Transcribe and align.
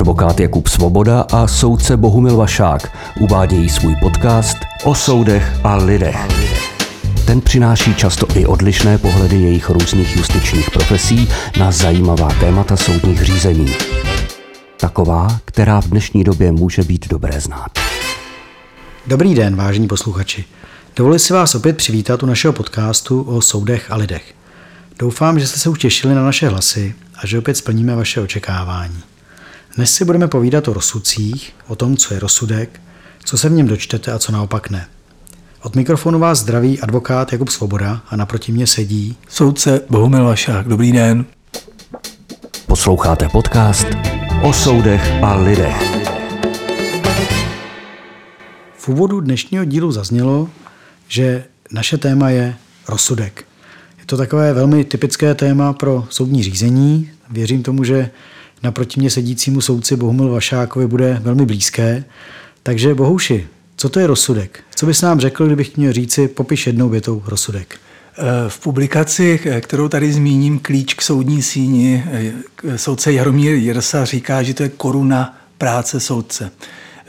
Advokát 0.00 0.40
Jakub 0.40 0.68
Svoboda 0.68 1.20
a 1.20 1.46
soudce 1.46 1.96
Bohumil 1.96 2.36
Vašák 2.36 2.98
uvádějí 3.20 3.68
svůj 3.68 3.96
podcast 4.02 4.56
o 4.84 4.94
soudech 4.94 5.60
a 5.64 5.76
lidech. 5.76 6.16
Ten 7.26 7.40
přináší 7.40 7.94
často 7.94 8.26
i 8.34 8.46
odlišné 8.46 8.98
pohledy 8.98 9.36
jejich 9.36 9.70
různých 9.70 10.16
justičních 10.16 10.70
profesí 10.70 11.28
na 11.58 11.72
zajímavá 11.72 12.28
témata 12.40 12.76
soudních 12.76 13.22
řízení. 13.22 13.72
Taková, 14.76 15.40
která 15.44 15.80
v 15.80 15.88
dnešní 15.88 16.24
době 16.24 16.52
může 16.52 16.82
být 16.82 17.08
dobré 17.08 17.40
znát. 17.40 17.70
Dobrý 19.06 19.34
den, 19.34 19.56
vážení 19.56 19.88
posluchači. 19.88 20.44
Dovoluji 20.96 21.18
si 21.18 21.32
vás 21.32 21.54
opět 21.54 21.76
přivítat 21.76 22.22
u 22.22 22.26
našeho 22.26 22.52
podcastu 22.52 23.22
o 23.22 23.42
soudech 23.42 23.90
a 23.90 23.96
lidech. 23.96 24.34
Doufám, 24.98 25.38
že 25.38 25.46
jste 25.46 25.58
se 25.58 25.68
už 25.68 25.78
těšili 25.78 26.14
na 26.14 26.24
naše 26.24 26.48
hlasy 26.48 26.94
a 27.14 27.26
že 27.26 27.38
opět 27.38 27.56
splníme 27.56 27.96
vaše 27.96 28.20
očekávání. 28.20 29.02
Dnes 29.76 29.94
si 29.94 30.04
budeme 30.04 30.28
povídat 30.28 30.68
o 30.68 30.72
rozsudcích, 30.72 31.54
o 31.66 31.76
tom, 31.76 31.96
co 31.96 32.14
je 32.14 32.20
rozsudek, 32.20 32.80
co 33.24 33.38
se 33.38 33.48
v 33.48 33.52
něm 33.52 33.66
dočtete 33.66 34.12
a 34.12 34.18
co 34.18 34.32
naopak 34.32 34.70
ne. 34.70 34.86
Od 35.62 35.76
mikrofonu 35.76 36.18
vás 36.18 36.38
zdraví 36.38 36.80
advokát 36.80 37.32
Jakub 37.32 37.48
Svoboda 37.48 38.02
a 38.08 38.16
naproti 38.16 38.52
mě 38.52 38.66
sedí 38.66 39.16
soudce 39.28 39.80
Bohumil 39.90 40.24
Vašák. 40.24 40.68
Dobrý 40.68 40.92
den. 40.92 41.24
Posloucháte 42.66 43.28
podcast 43.28 43.86
o 44.42 44.52
soudech 44.52 45.22
a 45.22 45.36
lidech. 45.36 45.82
V 48.76 48.88
úvodu 48.88 49.20
dnešního 49.20 49.64
dílu 49.64 49.92
zaznělo, 49.92 50.48
že 51.08 51.44
naše 51.72 51.98
téma 51.98 52.30
je 52.30 52.56
rozsudek. 52.88 53.44
Je 53.98 54.06
to 54.06 54.16
takové 54.16 54.52
velmi 54.52 54.84
typické 54.84 55.34
téma 55.34 55.72
pro 55.72 56.06
soudní 56.10 56.42
řízení. 56.42 57.10
Věřím 57.30 57.62
tomu, 57.62 57.84
že 57.84 58.10
naproti 58.62 59.00
mě 59.00 59.10
sedícímu 59.10 59.60
soudci 59.60 59.96
Bohumil 59.96 60.30
Vašákovi 60.30 60.86
bude 60.86 61.18
velmi 61.22 61.46
blízké. 61.46 62.04
Takže 62.62 62.94
Bohouši, 62.94 63.46
co 63.76 63.88
to 63.88 64.00
je 64.00 64.06
rozsudek? 64.06 64.60
Co 64.74 64.86
bys 64.86 65.02
nám 65.02 65.20
řekl, 65.20 65.46
kdybych 65.46 65.76
měl 65.76 65.92
říci, 65.92 66.28
popiš 66.28 66.66
jednou 66.66 66.88
větou 66.88 67.22
rozsudek? 67.26 67.76
V 68.48 68.60
publikaci, 68.60 69.40
kterou 69.60 69.88
tady 69.88 70.12
zmíním, 70.12 70.58
Klíč 70.58 70.94
k 70.94 71.02
soudní 71.02 71.42
síni, 71.42 72.04
soudce 72.76 73.12
Jaromír 73.12 73.54
Jirsa 73.54 74.04
říká, 74.04 74.42
že 74.42 74.54
to 74.54 74.62
je 74.62 74.68
koruna 74.68 75.38
práce 75.58 76.00
soudce. 76.00 76.50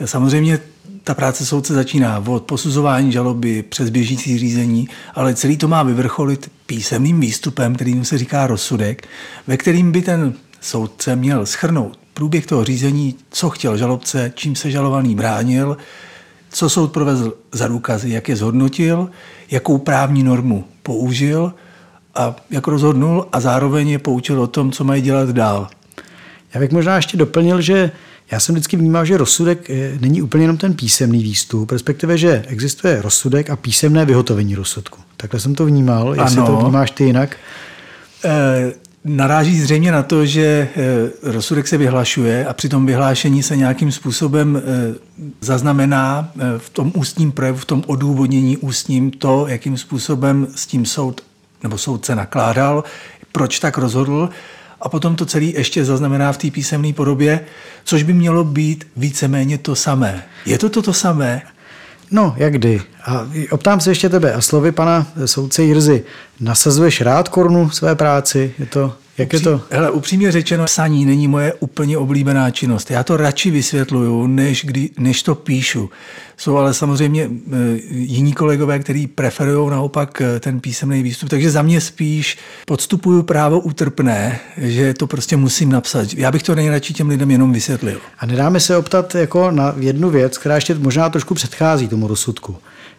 Samozřejmě 0.06 0.60
ta 1.04 1.14
práce 1.14 1.46
soudce 1.46 1.74
začíná 1.74 2.24
od 2.28 2.44
posuzování 2.44 3.12
žaloby 3.12 3.64
přes 3.70 3.90
běžící 3.90 4.38
řízení, 4.38 4.90
ale 5.16 5.36
celý 5.36 5.58
to 5.58 5.68
má 5.68 5.84
vyvrcholit 5.84 6.52
písemným 6.66 7.20
výstupem, 7.20 7.76
kterým 7.76 8.06
se 8.06 8.18
říká 8.18 8.48
rozsudek, 8.48 9.08
ve 9.48 9.58
kterým 9.58 9.92
by 9.92 10.02
ten 10.02 10.34
soudce 10.62 11.16
měl 11.16 11.46
schrnout 11.46 12.00
průběh 12.14 12.46
toho 12.46 12.64
řízení, 12.64 13.16
co 13.30 13.50
chtěl 13.50 13.78
žalobce, 13.78 14.32
čím 14.36 14.56
se 14.56 14.72
žalovaný 14.72 15.16
bránil, 15.16 15.78
co 16.50 16.70
soud 16.70 16.92
provezl 16.92 17.34
za 17.52 17.68
důkazy, 17.68 18.10
jak 18.10 18.30
je 18.30 18.36
zhodnotil, 18.36 19.10
jakou 19.52 19.78
právní 19.78 20.24
normu 20.24 20.66
použil 20.84 21.54
a 22.16 22.36
jak 22.50 22.68
rozhodnul 22.68 23.28
a 23.32 23.40
zároveň 23.40 23.90
je 23.90 24.00
poučil 24.00 24.42
o 24.42 24.48
tom, 24.48 24.72
co 24.72 24.84
mají 24.84 25.02
dělat 25.02 25.30
dál. 25.30 25.70
Já 26.54 26.60
bych 26.60 26.72
možná 26.72 26.96
ještě 26.96 27.18
doplnil, 27.18 27.62
že 27.62 27.92
já 28.32 28.40
jsem 28.40 28.56
vždycky 28.56 28.78
vnímal, 28.78 29.06
že 29.06 29.18
rozsudek 29.18 29.70
eh, 29.70 29.98
není 30.00 30.22
úplně 30.22 30.44
jenom 30.44 30.58
ten 30.58 30.74
písemný 30.74 31.24
výstup, 31.24 31.72
respektive, 31.72 32.18
že 32.18 32.44
existuje 32.48 33.02
rozsudek 33.02 33.50
a 33.50 33.56
písemné 33.56 34.06
vyhotovení 34.06 34.56
rozsudku. 34.56 35.00
Takhle 35.18 35.40
jsem 35.40 35.56
to 35.56 35.66
vnímal, 35.66 36.16
jestli 36.16 36.38
ano. 36.38 36.48
to 36.48 36.58
vnímáš 36.58 36.92
ty 36.92 37.04
jinak. 37.04 37.38
E, 38.26 38.74
naráží 39.06 39.60
zřejmě 39.60 39.92
na 39.92 40.04
to, 40.04 40.26
že 40.26 40.42
e, 40.44 40.70
rozsudek 41.32 41.68
se 41.68 41.78
vyhlašuje 41.78 42.46
a 42.46 42.54
při 42.54 42.70
tom 42.70 42.86
vyhlášení 42.86 43.44
se 43.44 43.58
nějakým 43.58 43.92
způsobem 43.92 44.58
e, 44.58 44.62
zaznamená 45.42 46.32
v 46.58 46.70
tom 46.70 46.92
ústním 46.96 47.32
projevu, 47.32 47.58
v 47.58 47.66
tom 47.66 47.84
odůvodnění 47.88 48.58
ústním 48.58 49.12
to, 49.12 49.48
jakým 49.48 49.78
způsobem 49.78 50.48
s 50.56 50.66
tím 50.66 50.86
soud 50.86 51.22
nebo 51.64 51.78
soudce 51.78 52.16
nakládal, 52.16 52.84
proč 53.32 53.60
tak 53.60 53.78
rozhodl 53.78 54.30
a 54.82 54.90
potom 54.90 55.16
to 55.16 55.26
celé 55.26 55.46
ještě 55.46 55.86
zaznamená 55.86 56.32
v 56.32 56.38
té 56.38 56.52
písemné 56.52 56.94
podobě, 56.94 57.46
což 57.84 58.04
by 58.04 58.14
mělo 58.14 58.44
být 58.44 58.88
víceméně 58.96 59.58
to 59.58 59.76
samé. 59.76 60.24
Je 60.46 60.58
to 60.58 60.70
to 60.70 60.82
to 60.82 60.94
samé? 60.94 61.42
No, 62.12 62.34
jak 62.38 62.54
kdy. 62.54 62.82
A 63.06 63.28
optám 63.52 63.80
se 63.80 63.92
ještě 63.92 64.10
tebe. 64.10 64.34
A 64.34 64.42
slovy 64.42 64.72
pana 64.72 65.08
soudce 65.26 65.64
Jirzy, 65.64 66.04
nasazuješ 66.40 67.02
rád 67.02 67.30
korunu 67.30 67.70
své 67.70 67.96
práci? 67.96 68.54
Je 68.60 68.66
to 68.66 68.94
jak 69.22 69.34
je 69.34 69.40
to? 69.40 69.62
Hele, 69.70 69.92
upřímně 69.92 70.32
řečeno, 70.32 70.66
psaní 70.66 71.06
není 71.06 71.28
moje 71.28 71.54
úplně 71.54 71.98
oblíbená 71.98 72.52
činnost. 72.52 72.92
Já 72.92 73.04
to 73.04 73.18
radši 73.18 73.52
vysvětluju, 73.52 74.28
než, 74.28 74.66
kdy, 74.66 74.90
než 75.00 75.24
to 75.24 75.36
píšu. 75.36 75.90
Jsou 76.38 76.58
ale 76.58 76.74
samozřejmě 76.74 77.24
e, 77.24 77.30
jiní 77.90 78.34
kolegové, 78.34 78.80
kteří 78.80 79.08
preferují 79.08 79.70
naopak 79.70 80.22
e, 80.22 80.40
ten 80.40 80.60
písemný 80.60 81.04
výstup. 81.04 81.30
Takže 81.30 81.52
za 81.52 81.62
mě 81.62 81.82
spíš 81.82 82.38
podstupuju 82.66 83.24
právo 83.24 83.60
utrpné, 83.60 84.40
že 84.58 84.94
to 84.94 85.08
prostě 85.08 85.38
musím 85.38 85.70
napsat. 85.70 86.14
Já 86.14 86.32
bych 86.32 86.44
to 86.44 86.56
nejradši 86.56 86.94
těm 86.94 87.10
lidem 87.10 87.32
jenom 87.32 87.54
vysvětlil. 87.54 88.00
A 88.20 88.26
nedáme 88.26 88.60
se 88.60 88.78
optat 88.78 89.16
jako 89.16 89.52
na 89.52 89.76
jednu 89.80 90.10
věc, 90.10 90.38
která 90.38 90.56
ještě 90.56 90.76
možná 90.76 91.10
trošku 91.10 91.34
předchází 91.34 91.88
tomu 91.88 92.08
rozsudku. 92.08 92.56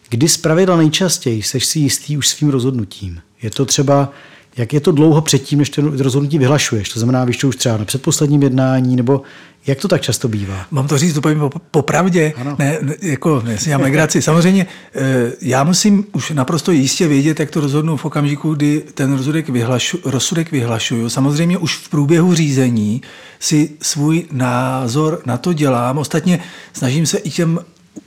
Kdy 0.09 0.29
zpravidla 0.29 0.77
nejčastěji 0.77 1.43
seš 1.43 1.67
si 1.67 1.79
jistý 1.79 2.17
už 2.17 2.29
svým 2.29 2.51
rozhodnutím? 2.51 3.21
Je 3.43 3.51
to 3.51 3.65
třeba 3.65 4.13
jak 4.57 4.73
je 4.73 4.81
to 4.81 4.93
dlouho 4.93 5.21
předtím, 5.21 5.59
než 5.59 5.71
ten 5.71 5.99
rozhodnutí 5.99 6.39
vyhlašuješ? 6.39 6.89
To 6.89 7.01
znamená, 7.01 7.25
víš 7.25 7.37
to 7.37 7.49
už 7.49 7.57
třeba 7.57 7.77
na 7.77 7.85
předposledním 7.85 8.43
jednání, 8.43 8.97
nebo 8.97 9.23
jak 9.67 9.79
to 9.79 9.89
tak 9.89 10.03
často 10.03 10.29
bývá? 10.29 10.67
Mám 10.71 10.89
to 10.89 10.99
říct 10.99 11.17
úplně 11.17 11.41
popravdě, 11.71 12.33
po 12.39 12.45
ne, 12.45 12.79
ne, 12.83 12.95
jako 13.03 13.43
já 13.67 13.79
legraci. 13.79 14.23
Samozřejmě 14.23 14.67
eh, 14.95 15.33
já 15.41 15.65
musím 15.65 16.07
už 16.13 16.31
naprosto 16.31 16.73
jistě 16.73 17.09
vědět, 17.09 17.41
jak 17.41 17.51
to 17.51 17.61
rozhodnu 17.61 17.97
v 17.97 18.05
okamžiku, 18.05 18.55
kdy 18.55 18.85
ten 18.95 19.13
rozsudek, 19.13 19.49
vyhlašu, 19.49 19.99
rozsudek 20.05 20.53
vyhlašuju. 20.53 21.09
Samozřejmě 21.09 21.59
už 21.59 21.77
v 21.77 21.89
průběhu 21.89 22.35
řízení 22.35 23.03
si 23.41 23.71
svůj 23.83 24.25
názor 24.33 25.23
na 25.27 25.37
to 25.37 25.53
dělám. 25.53 25.99
Ostatně 25.99 26.41
snažím 26.73 27.07
se 27.07 27.19
i 27.19 27.31
těm 27.31 27.61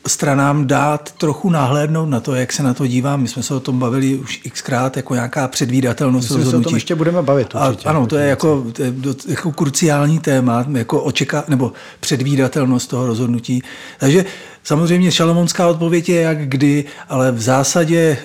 stranám 0.08 0.68
dát 0.68 1.12
trochu 1.12 1.50
nahlédnout 1.50 2.10
na 2.10 2.20
to, 2.20 2.36
jak 2.36 2.54
se 2.54 2.64
na 2.64 2.74
to 2.74 2.88
dívám. 2.88 3.22
My 3.22 3.28
jsme 3.28 3.44
se 3.44 3.54
o 3.54 3.60
tom 3.60 3.80
bavili 3.80 4.16
už 4.16 4.42
xkrát, 4.50 4.98
jako 4.98 5.14
nějaká 5.14 5.48
předvídatelnost 5.48 6.30
Myslím, 6.30 6.38
rozhodnutí. 6.38 6.64
se 6.64 6.68
o 6.68 6.70
tom 6.70 6.76
ještě 6.76 6.96
budeme 6.96 7.22
bavit. 7.22 7.56
Určitě, 7.70 7.88
A, 7.88 7.90
ano, 7.90 8.08
to 8.08 8.18
je 8.18 8.28
jako, 8.28 8.66
to 8.74 8.84
je 8.84 8.94
jako 9.28 9.52
kruciální 9.52 10.20
téma, 10.20 10.66
jako 10.72 11.04
očeká, 11.04 11.44
nebo 11.48 11.74
předvídatelnost 12.00 12.90
toho 12.90 13.08
rozhodnutí. 13.08 13.64
Takže 14.00 14.26
samozřejmě 14.64 15.12
šalomonská 15.12 15.68
odpověď 15.68 16.10
je 16.10 16.22
jak 16.22 16.48
kdy, 16.48 16.86
ale 17.10 17.32
v 17.32 17.42
zásadě 17.42 17.98
e, 18.00 18.18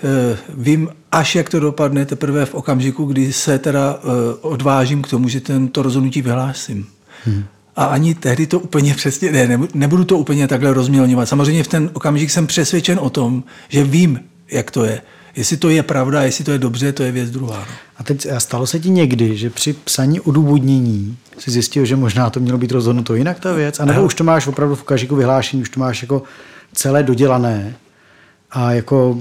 vím 0.55 0.89
až 1.13 1.35
jak 1.35 1.49
to 1.49 1.61
dopadne 1.61 2.07
teprve 2.07 2.47
v 2.47 2.55
okamžiku, 2.55 3.05
kdy 3.05 3.33
se 3.33 3.59
teda 3.59 3.99
e, 4.03 4.35
odvážím 4.41 5.03
k 5.03 5.09
tomu, 5.09 5.29
že 5.29 5.41
tento 5.41 5.83
rozhodnutí 5.83 6.23
vyhlásím. 6.23 6.87
Hmm. 7.25 7.45
A 7.77 7.85
ani 7.85 8.15
tehdy 8.15 8.47
to 8.47 8.61
úplně 8.61 8.95
přesně, 8.95 9.33
ne, 9.33 9.59
nebudu 9.75 10.05
to 10.05 10.19
úplně 10.19 10.49
takhle 10.49 10.73
rozmělňovat. 10.73 11.29
Samozřejmě 11.29 11.65
v 11.65 11.69
ten 11.69 11.91
okamžik 11.93 12.31
jsem 12.31 12.47
přesvědčen 12.47 12.99
o 13.03 13.11
tom, 13.11 13.45
že 13.69 13.85
vím, 13.85 14.21
jak 14.51 14.71
to 14.71 14.85
je. 14.85 15.03
Jestli 15.37 15.57
to 15.57 15.69
je 15.69 15.83
pravda, 15.83 16.23
jestli 16.23 16.45
to 16.45 16.53
je 16.53 16.59
dobře, 16.59 16.93
to 16.93 17.03
je 17.03 17.13
věc 17.13 17.31
druhá. 17.31 17.59
No. 17.59 17.75
A 17.97 18.03
teď 18.03 18.27
stalo 18.39 18.67
se 18.67 18.81
ti 18.81 18.91
někdy, 18.91 19.37
že 19.37 19.51
při 19.51 19.73
psaní 19.73 20.21
odůvodnění 20.21 21.17
si 21.39 21.51
zjistil, 21.51 21.85
že 21.85 21.97
možná 21.97 22.31
to 22.31 22.41
mělo 22.41 22.59
být 22.59 22.73
rozhodnuto 22.73 23.15
jinak 23.15 23.41
ta 23.41 23.53
věc? 23.53 23.81
A 23.81 23.85
nebo 23.85 24.03
už 24.03 24.15
to 24.15 24.25
máš 24.25 24.47
opravdu 24.47 24.75
v 24.75 24.83
okamžiku 24.83 25.17
vyhlášení, 25.17 25.63
už 25.63 25.69
to 25.69 25.81
máš 25.81 26.03
jako 26.03 26.23
celé 26.73 27.03
dodělané? 27.03 27.75
A 28.51 28.73
jako... 28.73 29.19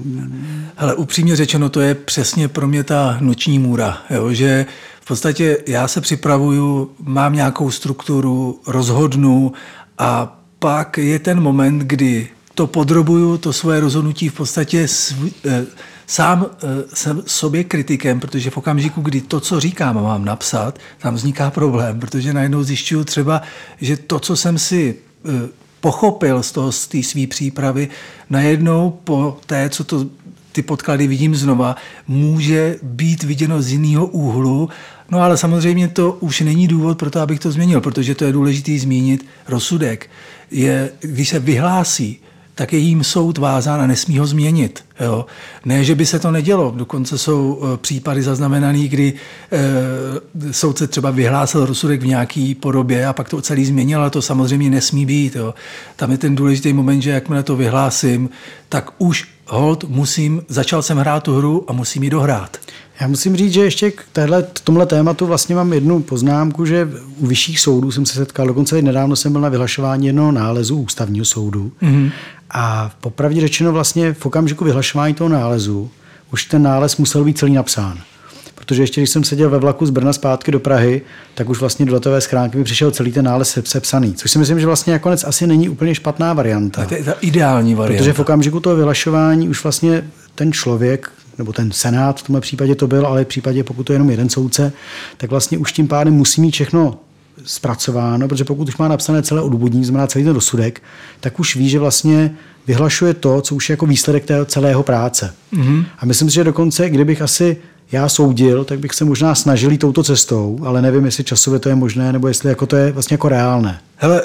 Hele, 0.75 0.95
upřímně 0.95 1.35
řečeno, 1.35 1.69
to 1.69 1.81
je 1.81 1.95
přesně 1.95 2.47
pro 2.47 2.67
mě 2.67 2.83
ta 2.83 3.17
noční 3.21 3.59
můra, 3.59 3.97
jo? 4.09 4.33
že 4.33 4.65
podstatě 5.09 5.57
já 5.67 5.87
se 5.87 6.01
připravuju, 6.01 6.91
mám 7.03 7.33
nějakou 7.33 7.71
strukturu, 7.71 8.59
rozhodnu 8.67 9.51
a 9.97 10.41
pak 10.59 10.97
je 10.97 11.19
ten 11.19 11.41
moment, 11.41 11.79
kdy 11.79 12.27
to 12.55 12.67
podrobuju, 12.67 13.37
to 13.37 13.53
svoje 13.53 13.79
rozhodnutí 13.79 14.29
v 14.29 14.33
podstatě 14.33 14.87
svý, 14.87 15.33
eh, 15.45 15.65
sám 16.07 16.45
eh, 16.45 16.67
jsem 16.93 17.23
sobě 17.25 17.63
kritikem, 17.63 18.19
protože 18.19 18.49
v 18.49 18.57
okamžiku, 18.57 19.01
kdy 19.01 19.21
to, 19.21 19.39
co 19.39 19.59
říkám, 19.59 20.03
mám 20.03 20.25
napsat, 20.25 20.79
tam 20.97 21.15
vzniká 21.15 21.51
problém, 21.51 21.99
protože 21.99 22.33
najednou 22.33 22.63
zjišťuju 22.63 23.03
třeba, 23.03 23.41
že 23.81 23.97
to, 23.97 24.19
co 24.19 24.35
jsem 24.35 24.57
si 24.57 24.95
eh, 24.95 25.49
pochopil 25.79 26.43
z 26.43 26.51
toho, 26.51 26.71
z 26.71 26.87
té 26.87 27.03
své 27.03 27.27
přípravy, 27.27 27.89
najednou 28.29 28.99
po 29.03 29.37
té, 29.45 29.69
co 29.69 29.83
to 29.83 30.05
ty 30.51 30.61
podklady 30.61 31.07
vidím 31.07 31.35
znova, 31.35 31.75
může 32.07 32.75
být 32.83 33.23
viděno 33.23 33.61
z 33.61 33.71
jiného 33.71 34.07
úhlu 34.07 34.69
No 35.11 35.21
ale 35.21 35.37
samozřejmě 35.37 35.87
to 35.87 36.11
už 36.11 36.41
není 36.41 36.67
důvod 36.67 36.97
pro 36.97 37.11
to, 37.11 37.19
abych 37.21 37.39
to 37.39 37.51
změnil, 37.51 37.81
protože 37.81 38.15
to 38.15 38.25
je 38.25 38.31
důležité 38.31 38.79
zmínit. 38.79 39.25
Rozsudek 39.47 40.09
je, 40.51 40.91
když 41.01 41.29
se 41.29 41.39
vyhlásí, 41.39 42.19
tak 42.59 42.73
je 42.73 42.79
jím 42.79 43.03
soud 43.03 43.37
vázán 43.37 43.81
a 43.81 43.87
nesmí 43.87 44.17
ho 44.17 44.27
změnit. 44.27 44.83
Jo. 44.99 45.25
Ne, 45.65 45.83
že 45.83 45.95
by 45.95 46.05
se 46.05 46.19
to 46.19 46.31
nedělo. 46.31 46.73
Dokonce 46.75 47.17
jsou 47.17 47.61
eh, 47.61 47.77
případy 47.77 48.21
zaznamenané, 48.21 48.87
kdy 48.87 49.13
e, 49.51 50.53
soudce 50.53 50.87
třeba 50.87 51.11
vyhlásil 51.11 51.65
rozsudek 51.65 52.01
v 52.01 52.05
nějaké 52.05 52.53
podobě 52.59 53.07
a 53.07 53.13
pak 53.13 53.29
to 53.29 53.41
celý 53.41 53.65
změnil, 53.65 53.99
ale 53.99 54.09
to 54.09 54.21
samozřejmě 54.21 54.69
nesmí 54.69 55.05
být. 55.05 55.35
Jo. 55.35 55.53
Tam 55.95 56.11
je 56.11 56.17
ten 56.17 56.35
důležitý 56.35 56.73
moment, 56.73 57.01
že 57.01 57.09
jakmile 57.09 57.43
to 57.43 57.55
vyhlásím, 57.55 58.29
tak 58.69 58.91
už 58.97 59.27
hold 59.47 59.83
musím, 59.83 60.41
začal 60.47 60.81
jsem 60.81 60.97
hrát 60.97 61.23
tu 61.23 61.35
hru 61.37 61.65
a 61.67 61.73
musím 61.73 62.03
ji 62.03 62.09
dohrát. 62.09 62.57
Já 63.01 63.07
musím 63.07 63.35
říct, 63.35 63.53
že 63.53 63.61
ještě 63.61 63.91
k 63.91 64.03
téhle, 64.13 64.43
tomhle 64.63 64.85
tématu 64.85 65.25
vlastně 65.25 65.55
mám 65.55 65.73
jednu 65.73 65.99
poznámku, 65.99 66.65
že 66.65 66.89
u 67.17 67.27
vyšších 67.27 67.59
soudů 67.59 67.91
jsem 67.91 68.05
se 68.05 68.13
setkal, 68.13 68.47
dokonce 68.47 68.79
i 68.79 68.81
nedávno 68.81 69.15
jsem 69.15 69.31
byl 69.31 69.41
na 69.41 69.49
vyhlašování 69.49 70.07
jednoho 70.07 70.31
nálezu 70.31 70.77
ústavního 70.77 71.25
soudu. 71.25 71.71
Mm-hmm. 71.81 72.11
A 72.49 72.91
popravdě 73.01 73.41
řečeno 73.41 73.71
vlastně 73.71 74.13
v 74.13 74.25
okamžiku 74.25 74.65
vyhlašování 74.65 75.13
toho 75.13 75.29
nálezu 75.29 75.91
už 76.33 76.45
ten 76.45 76.63
nález 76.63 76.97
musel 76.97 77.23
být 77.23 77.37
celý 77.37 77.53
napsán. 77.53 77.99
Protože 78.55 78.83
ještě 78.83 79.01
když 79.01 79.09
jsem 79.09 79.23
seděl 79.23 79.49
ve 79.49 79.57
vlaku 79.57 79.85
z 79.85 79.89
Brna 79.89 80.13
zpátky 80.13 80.51
do 80.51 80.59
Prahy, 80.59 81.01
tak 81.35 81.49
už 81.49 81.59
vlastně 81.59 81.85
do 81.85 81.93
datové 81.93 82.21
schránky 82.21 82.57
mi 82.57 82.63
přišel 82.63 82.91
celý 82.91 83.11
ten 83.11 83.25
nález 83.25 83.57
sepsaný. 83.63 84.13
Což 84.13 84.31
si 84.31 84.39
myslím, 84.39 84.59
že 84.59 84.65
vlastně 84.65 84.93
nakonec 84.93 85.23
asi 85.23 85.47
není 85.47 85.69
úplně 85.69 85.95
špatná 85.95 86.33
varianta. 86.33 86.85
To 86.85 86.95
je 86.95 87.03
ta 87.03 87.13
ideální 87.21 87.75
varianta. 87.75 88.03
Protože 88.03 88.13
v 88.13 88.19
okamžiku 88.19 88.59
toho 88.59 88.75
vyhlašování 88.75 89.49
už 89.49 89.63
vlastně 89.63 90.03
ten 90.35 90.53
člověk, 90.53 91.11
nebo 91.39 91.53
ten 91.53 91.71
senát 91.71 92.19
v 92.19 92.23
tomhle 92.23 92.41
případě 92.41 92.75
to 92.75 92.87
byl, 92.87 93.07
ale 93.07 93.23
v 93.23 93.27
případě, 93.27 93.63
pokud 93.63 93.83
to 93.83 93.93
je 93.93 93.95
jenom 93.95 94.09
jeden 94.09 94.29
soudce, 94.29 94.71
tak 95.17 95.29
vlastně 95.29 95.57
už 95.57 95.71
tím 95.71 95.87
pádem 95.87 96.13
musí 96.13 96.41
mít 96.41 96.51
všechno 96.51 96.97
zpracováno, 97.45 98.27
protože 98.27 98.43
pokud 98.43 98.67
už 98.67 98.77
má 98.77 98.87
napsané 98.87 99.23
celé 99.23 99.41
odůvodnění, 99.41 99.85
znamená 99.85 100.07
celý 100.07 100.23
ten 100.23 100.33
rozsudek, 100.33 100.81
tak 101.19 101.39
už 101.39 101.55
ví, 101.55 101.69
že 101.69 101.79
vlastně 101.79 102.31
vyhlašuje 102.67 103.13
to, 103.13 103.41
co 103.41 103.55
už 103.55 103.69
je 103.69 103.73
jako 103.73 103.85
výsledek 103.85 104.25
té 104.25 104.45
celého 104.45 104.83
práce. 104.83 105.33
Mm-hmm. 105.53 105.85
A 105.99 106.05
myslím 106.05 106.29
si, 106.29 106.35
že 106.35 106.43
dokonce, 106.43 106.89
kdybych 106.89 107.21
asi 107.21 107.57
já 107.91 108.09
soudil, 108.09 108.65
tak 108.65 108.79
bych 108.79 108.93
se 108.93 109.05
možná 109.05 109.35
snažil 109.35 109.71
jít 109.71 109.77
touto 109.77 110.03
cestou, 110.03 110.59
ale 110.65 110.81
nevím, 110.81 111.05
jestli 111.05 111.23
časově 111.23 111.59
to 111.59 111.69
je 111.69 111.75
možné, 111.75 112.13
nebo 112.13 112.27
jestli 112.27 112.49
jako 112.49 112.65
to 112.65 112.75
je 112.75 112.91
vlastně 112.91 113.13
jako 113.13 113.29
reálné. 113.29 113.79
Hele, 113.95 114.21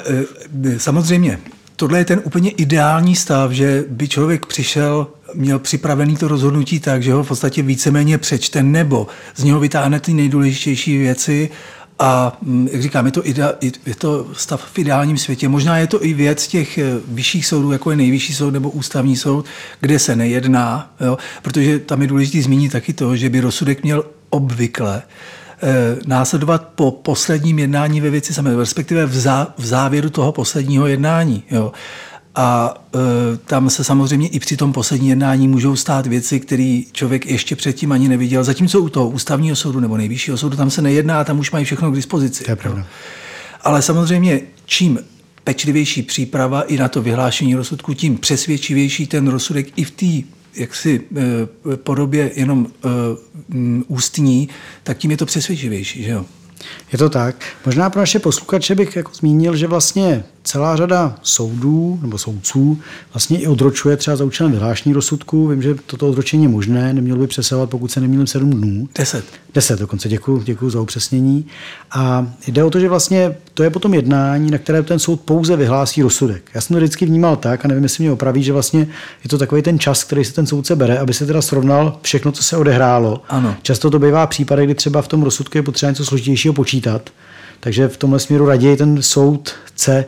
eh, 0.65 0.79
samozřejmě, 0.79 1.39
tohle 1.75 1.97
je 1.97 2.05
ten 2.05 2.21
úplně 2.23 2.49
ideální 2.49 3.15
stav, 3.15 3.51
že 3.51 3.83
by 3.89 4.07
člověk 4.07 4.45
přišel, 4.45 5.07
měl 5.33 5.59
připravený 5.59 6.17
to 6.17 6.27
rozhodnutí 6.27 6.79
tak, 6.79 7.03
že 7.03 7.13
ho 7.13 7.23
v 7.23 7.27
podstatě 7.27 7.61
víceméně 7.61 8.17
přečte, 8.17 8.63
nebo 8.63 9.07
z 9.35 9.43
něho 9.43 9.59
vytáhne 9.59 9.99
ty 9.99 10.13
nejdůležitější 10.13 10.97
věci 10.97 11.49
a 11.99 12.37
mm, 12.41 12.67
jak 12.71 12.81
říkám, 12.81 13.05
je 13.05 13.11
to, 13.11 13.27
ide, 13.27 13.53
je 13.85 13.95
to 13.95 14.27
stav 14.33 14.71
v 14.73 14.79
ideálním 14.79 15.17
světě. 15.17 15.47
Možná 15.47 15.77
je 15.77 15.87
to 15.87 16.05
i 16.05 16.13
věc 16.13 16.47
těch 16.47 16.77
eh, 16.77 16.83
vyšších 17.07 17.45
soudů, 17.45 17.71
jako 17.71 17.91
je 17.91 17.97
nejvyšší 17.97 18.33
soud 18.33 18.51
nebo 18.51 18.69
ústavní 18.69 19.15
soud, 19.15 19.45
kde 19.81 19.99
se 19.99 20.15
nejedná, 20.15 20.93
jo? 21.01 21.17
protože 21.41 21.79
tam 21.79 22.01
je 22.01 22.07
důležité 22.07 22.41
zmínit 22.41 22.71
taky 22.71 22.93
to, 22.93 23.15
že 23.15 23.29
by 23.29 23.39
rozsudek 23.39 23.83
měl 23.83 24.05
obvykle 24.29 25.01
eh, 25.01 25.44
následovat 26.05 26.67
po 26.75 26.91
posledním 26.91 27.59
jednání 27.59 28.01
ve 28.01 28.09
věci 28.09 28.33
samé, 28.33 28.55
respektive 28.55 29.05
v, 29.05 29.17
zá, 29.17 29.47
v 29.57 29.65
závěru 29.65 30.09
toho 30.09 30.31
posledního 30.31 30.87
jednání. 30.87 31.43
Jo. 31.51 31.71
A 32.35 32.73
e, 32.95 33.37
tam 33.37 33.69
se 33.69 33.83
samozřejmě 33.83 34.27
i 34.27 34.39
při 34.39 34.57
tom 34.57 34.73
posledním 34.73 35.09
jednání 35.09 35.47
můžou 35.47 35.75
stát 35.75 36.07
věci, 36.07 36.39
které 36.39 36.81
člověk 36.91 37.25
ještě 37.25 37.55
předtím 37.55 37.91
ani 37.91 38.07
neviděl. 38.07 38.43
Zatímco 38.43 38.79
u 38.79 38.89
toho 38.89 39.09
ústavního 39.09 39.55
soudu 39.55 39.79
nebo 39.79 39.97
nejvyššího 39.97 40.37
soudu 40.37 40.57
tam 40.57 40.69
se 40.69 40.81
nejedná, 40.81 41.23
tam 41.23 41.39
už 41.39 41.51
mají 41.51 41.65
všechno 41.65 41.91
k 41.91 41.95
dispozici. 41.95 42.43
To 42.43 42.51
je 42.51 42.55
pravda. 42.55 42.85
Ale 43.61 43.81
samozřejmě, 43.81 44.41
čím 44.65 44.99
pečlivější 45.43 46.01
příprava 46.01 46.61
i 46.61 46.77
na 46.77 46.87
to 46.87 47.01
vyhlášení 47.01 47.55
rozsudku, 47.55 47.93
tím 47.93 48.17
přesvědčivější 48.17 49.07
ten 49.07 49.27
rozsudek 49.27 49.67
i 49.75 49.83
v 49.83 49.91
té 49.91 50.34
jaksi 50.55 51.01
e, 51.73 51.77
podobě 51.77 52.31
jenom 52.35 52.67
e, 52.67 52.89
ústní, 53.87 54.49
tak 54.83 54.97
tím 54.97 55.11
je 55.11 55.17
to 55.17 55.25
přesvědčivější. 55.25 56.03
Že 56.03 56.11
jo? 56.11 56.25
Je 56.91 56.97
to 56.97 57.09
tak. 57.09 57.35
Možná 57.65 57.89
pro 57.89 58.01
naše 58.01 58.19
posluchače 58.19 58.75
bych 58.75 58.95
jako 58.95 59.11
zmínil, 59.13 59.55
že 59.55 59.67
vlastně 59.67 60.23
celá 60.45 60.75
řada 60.75 61.15
soudů 61.21 61.99
nebo 62.01 62.17
soudců 62.17 62.79
vlastně 63.13 63.39
i 63.39 63.47
odročuje 63.47 63.97
třeba 63.97 64.17
za 64.17 64.23
účelem 64.23 64.51
vyhlášení 64.51 64.93
rozsudku. 64.93 65.47
Vím, 65.47 65.61
že 65.61 65.75
toto 65.85 66.09
odročení 66.09 66.43
je 66.43 66.49
možné, 66.49 66.93
nemělo 66.93 67.19
by 67.19 67.27
přesahovat, 67.27 67.69
pokud 67.69 67.91
se 67.91 68.01
nemýlím, 68.01 68.27
7 68.27 68.49
dnů. 68.49 68.87
10. 68.95 69.25
10 69.53 69.79
dokonce, 69.79 70.09
děkuji, 70.09 70.41
děkuji 70.43 70.69
za 70.69 70.81
upřesnění. 70.81 71.45
A 71.91 72.27
jde 72.47 72.63
o 72.63 72.69
to, 72.69 72.79
že 72.79 72.89
vlastně 72.89 73.35
to 73.53 73.63
je 73.63 73.69
potom 73.69 73.93
jednání, 73.93 74.51
na 74.51 74.57
které 74.57 74.83
ten 74.83 74.99
soud 74.99 75.21
pouze 75.21 75.55
vyhlásí 75.55 76.01
rozsudek. 76.01 76.51
Já 76.53 76.61
jsem 76.61 76.73
to 76.73 76.77
vždycky 76.77 77.05
vnímal 77.05 77.35
tak, 77.35 77.65
a 77.65 77.67
nevím, 77.67 77.83
jestli 77.83 78.03
mě 78.03 78.11
opraví, 78.11 78.43
že 78.43 78.53
vlastně 78.53 78.87
je 79.23 79.29
to 79.29 79.37
takový 79.37 79.61
ten 79.61 79.79
čas, 79.79 80.03
který 80.03 80.25
se 80.25 80.33
ten 80.33 80.47
soudce 80.47 80.75
bere, 80.75 80.99
aby 80.99 81.13
se 81.13 81.25
teda 81.25 81.41
srovnal 81.41 81.99
všechno, 82.01 82.31
co 82.31 82.43
se 82.43 82.57
odehrálo. 82.57 83.21
Ano. 83.29 83.55
Často 83.61 83.89
to 83.89 83.99
bývá 83.99 84.27
případy, 84.27 84.65
kdy 84.65 84.75
třeba 84.75 85.01
v 85.01 85.07
tom 85.07 85.23
rozsudku 85.23 85.57
je 85.57 85.63
potřeba 85.63 85.89
něco 85.89 86.05
složitějšího 86.05 86.53
počítat. 86.53 87.09
Takže 87.59 87.87
v 87.87 87.97
tomhle 87.97 88.19
směru 88.19 88.45
raději 88.45 88.77
ten 88.77 89.01
soudce 89.01 90.05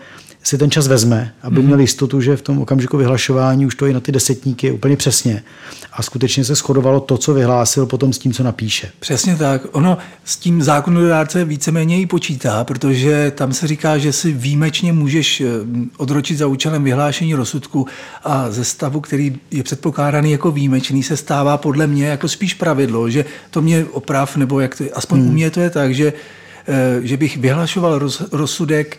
si 0.48 0.58
ten 0.58 0.72
čas 0.72 0.88
vezme, 0.88 1.34
aby 1.42 1.60
mm-hmm. 1.60 1.66
měl 1.66 1.80
jistotu, 1.80 2.22
že 2.22 2.38
v 2.38 2.42
tom 2.42 2.60
okamžiku 2.60 2.98
vyhlašování 2.98 3.66
už 3.66 3.76
to 3.76 3.86
je 3.86 3.94
na 3.94 4.00
ty 4.00 4.12
desetníky 4.12 4.72
úplně 4.72 4.98
přesně. 4.98 5.44
A 5.94 6.04
skutečně 6.04 6.46
se 6.46 6.56
shodovalo 6.56 7.00
to, 7.00 7.18
co 7.18 7.34
vyhlásil, 7.34 7.86
potom 7.86 8.14
s 8.14 8.18
tím, 8.18 8.34
co 8.34 8.44
napíše. 8.44 8.92
Přesně 9.00 9.36
tak. 9.36 9.62
Ono 9.72 9.98
s 10.24 10.38
tím 10.38 10.64
zákonodárce 10.64 11.46
víceméně 11.46 12.02
i 12.02 12.06
počítá, 12.06 12.64
protože 12.64 13.32
tam 13.36 13.54
se 13.54 13.68
říká, 13.68 13.98
že 13.98 14.14
si 14.14 14.32
výjimečně 14.32 14.94
můžeš 14.94 15.42
eh, 15.42 15.46
odročit 15.98 16.38
za 16.38 16.48
účelem 16.48 16.84
vyhlášení 16.84 17.36
rozsudku 17.36 17.88
a 18.24 18.52
ze 18.52 18.64
stavu, 18.64 19.02
který 19.02 19.40
je 19.52 19.64
předpokládaný 19.64 20.32
jako 20.32 20.52
výjimečný, 20.52 21.04
se 21.04 21.18
stává 21.18 21.58
podle 21.58 21.88
mě 21.88 22.06
jako 22.08 22.28
spíš 22.28 22.54
pravidlo, 22.54 23.10
že 23.10 23.26
to 23.52 23.62
mě 23.62 23.86
oprav, 23.92 24.38
nebo 24.38 24.60
jak 24.60 24.76
to, 24.76 24.84
aspoň 24.94 25.20
hmm. 25.20 25.30
u 25.30 25.32
mě 25.32 25.52
to 25.52 25.60
je 25.60 25.70
tak, 25.70 25.96
že, 25.96 26.14
eh, 26.68 27.00
že 27.02 27.18
bych 27.18 27.38
vyhlašoval 27.38 28.00
roz, 28.00 28.24
rozsudek 28.32 28.98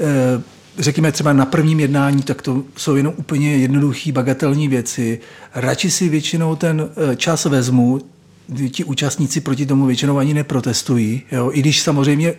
eh, 0.00 0.55
řekněme 0.78 1.12
třeba 1.12 1.32
na 1.32 1.46
prvním 1.46 1.80
jednání, 1.80 2.22
tak 2.22 2.42
to 2.42 2.62
jsou 2.76 2.96
jenom 2.96 3.14
úplně 3.16 3.56
jednoduché 3.56 4.12
bagatelní 4.12 4.68
věci. 4.68 5.20
Radši 5.54 5.90
si 5.90 6.08
většinou 6.08 6.56
ten 6.56 6.88
eh, 7.12 7.16
čas 7.16 7.44
vezmu, 7.44 8.00
ti 8.70 8.84
účastníci 8.84 9.40
proti 9.40 9.66
tomu 9.66 9.86
většinou 9.86 10.18
ani 10.18 10.34
neprotestují, 10.34 11.22
jo? 11.32 11.50
i 11.52 11.60
když 11.60 11.82
samozřejmě 11.82 12.34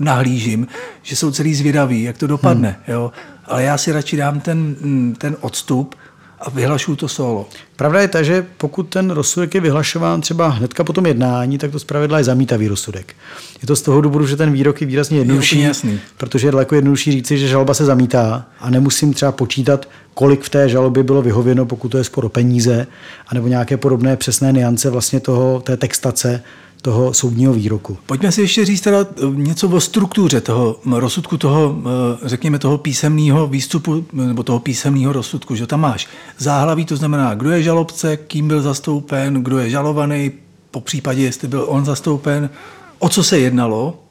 nahlížím, 0.00 0.66
že 1.02 1.16
jsou 1.16 1.30
celý 1.30 1.54
zvědaví, 1.54 2.02
jak 2.02 2.18
to 2.18 2.26
dopadne. 2.26 2.68
Hmm. 2.68 2.94
Jo? 2.94 3.12
Ale 3.44 3.62
já 3.62 3.78
si 3.78 3.92
radši 3.92 4.16
dám 4.16 4.40
ten, 4.40 4.76
mm, 4.80 5.14
ten 5.18 5.36
odstup 5.40 5.94
a 6.40 6.50
vyhlašuju 6.50 6.96
to 6.96 7.08
solo. 7.08 7.48
Pravda 7.76 8.00
je 8.00 8.08
ta, 8.08 8.22
že 8.22 8.46
pokud 8.56 8.82
ten 8.82 9.10
rozsudek 9.10 9.54
je 9.54 9.60
vyhlašován 9.60 10.20
třeba 10.20 10.48
hnedka 10.48 10.84
po 10.84 10.92
tom 10.92 11.06
jednání, 11.06 11.58
tak 11.58 11.70
to 11.70 11.78
zpravidla 11.78 12.18
je 12.18 12.24
zamítavý 12.24 12.68
rozsudek. 12.68 13.14
Je 13.62 13.66
to 13.66 13.76
z 13.76 13.82
toho 13.82 14.00
důvodu, 14.00 14.26
že 14.26 14.36
ten 14.36 14.52
výrok 14.52 14.80
je 14.80 14.86
výrazně 14.86 15.18
jednodušší, 15.18 15.60
je 15.60 15.66
jasný. 15.66 16.00
protože 16.16 16.46
je 16.46 16.52
daleko 16.52 16.74
jednodušší 16.74 17.12
říci, 17.12 17.38
že 17.38 17.48
žalba 17.48 17.74
se 17.74 17.84
zamítá 17.84 18.46
a 18.60 18.70
nemusím 18.70 19.14
třeba 19.14 19.32
počítat, 19.32 19.88
kolik 20.14 20.42
v 20.42 20.48
té 20.48 20.68
žalobě 20.68 21.02
bylo 21.02 21.22
vyhověno, 21.22 21.66
pokud 21.66 21.88
to 21.88 21.98
je 21.98 22.04
spor 22.04 22.24
o 22.24 22.28
peníze, 22.28 22.86
anebo 23.28 23.48
nějaké 23.48 23.76
podobné 23.76 24.16
přesné 24.16 24.52
niance 24.52 24.90
vlastně 24.90 25.20
toho, 25.20 25.60
té 25.60 25.76
textace, 25.76 26.42
toho 26.80 27.14
soudního 27.14 27.52
výroku. 27.52 27.98
Pojďme 28.06 28.32
si 28.32 28.40
ještě 28.40 28.64
říct 28.64 28.80
teda 28.80 28.98
eh, 29.00 29.26
něco 29.30 29.68
o 29.68 29.80
struktuře 29.80 30.40
toho 30.40 30.76
rozsudku, 30.90 31.36
toho, 31.36 31.76
eh, 32.24 32.28
řekněme, 32.28 32.58
toho 32.58 32.78
písemného 32.78 33.46
výstupu 33.46 34.04
nebo 34.12 34.42
toho 34.42 34.58
písemného 34.58 35.12
rozsudku, 35.12 35.54
že 35.54 35.66
tam 35.66 35.80
máš 35.80 36.08
záhlaví, 36.38 36.84
to 36.84 36.96
znamená, 36.96 37.34
kdo 37.34 37.50
je 37.50 37.62
žalobce, 37.62 38.16
kým 38.16 38.48
byl 38.48 38.62
zastoupen, 38.62 39.42
kdo 39.42 39.58
je 39.58 39.70
žalovaný, 39.70 40.32
po 40.70 40.80
případě, 40.80 41.22
jestli 41.22 41.48
byl 41.48 41.64
on 41.68 41.84
zastoupen, 41.84 42.50
o 42.98 43.08
co 43.08 43.24
se 43.24 43.38
jednalo 43.38 44.02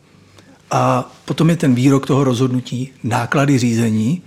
a 0.71 1.11
potom 1.25 1.49
je 1.49 1.55
ten 1.55 1.75
výrok 1.75 2.07
toho 2.07 2.23
rozhodnutí, 2.23 2.91
náklady 3.03 3.57
řízení 3.57 4.21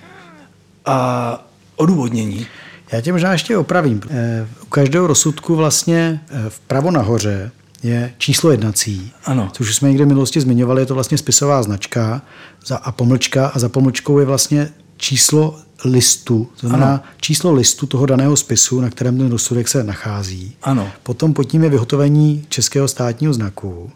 a 0.87 1.46
odůvodnění. 1.76 2.46
Já 2.92 3.00
tě 3.00 3.12
možná 3.12 3.32
ještě 3.32 3.56
opravím. 3.56 4.00
Eh, 4.11 4.46
u 4.62 4.66
každého 4.66 5.06
rozsudku 5.06 5.56
vlastně 5.56 6.20
vpravo 6.49 6.90
nahoře 6.90 7.50
je 7.83 8.15
číslo 8.19 8.51
jednací, 8.51 9.12
ano. 9.25 9.51
což 9.53 9.69
už 9.69 9.77
jsme 9.77 9.89
někde 9.89 10.05
v 10.05 10.09
minulosti 10.09 10.41
zmiňovali, 10.41 10.83
je 10.83 10.87
to 10.87 10.95
vlastně 10.95 11.19
spisová 11.19 11.62
značka 11.62 12.23
za, 12.67 12.77
a 12.77 12.93
pomlčka 12.93 13.47
a 13.47 13.59
za 13.59 13.69
pomlčkou 13.69 14.19
je 14.19 14.25
vlastně 14.25 14.71
číslo 14.97 15.59
listu, 15.85 16.49
to 16.61 16.69
znamená 16.69 16.91
ano. 16.91 17.01
číslo 17.21 17.53
listu 17.53 17.87
toho 17.87 18.07
daného 18.07 18.37
spisu, 18.37 18.81
na 18.81 18.91
kterém 18.91 19.19
ten 19.19 19.31
rozsudek 19.31 19.69
se 19.69 19.85
nachází. 19.85 20.57
Ano. 20.62 20.89
Potom 21.03 21.35
pod 21.35 21.45
tím 21.45 21.65
je 21.65 21.71
vyhotovení 21.71 22.47
českého 22.49 22.89
státního 22.89 23.33
znaku 23.33 23.91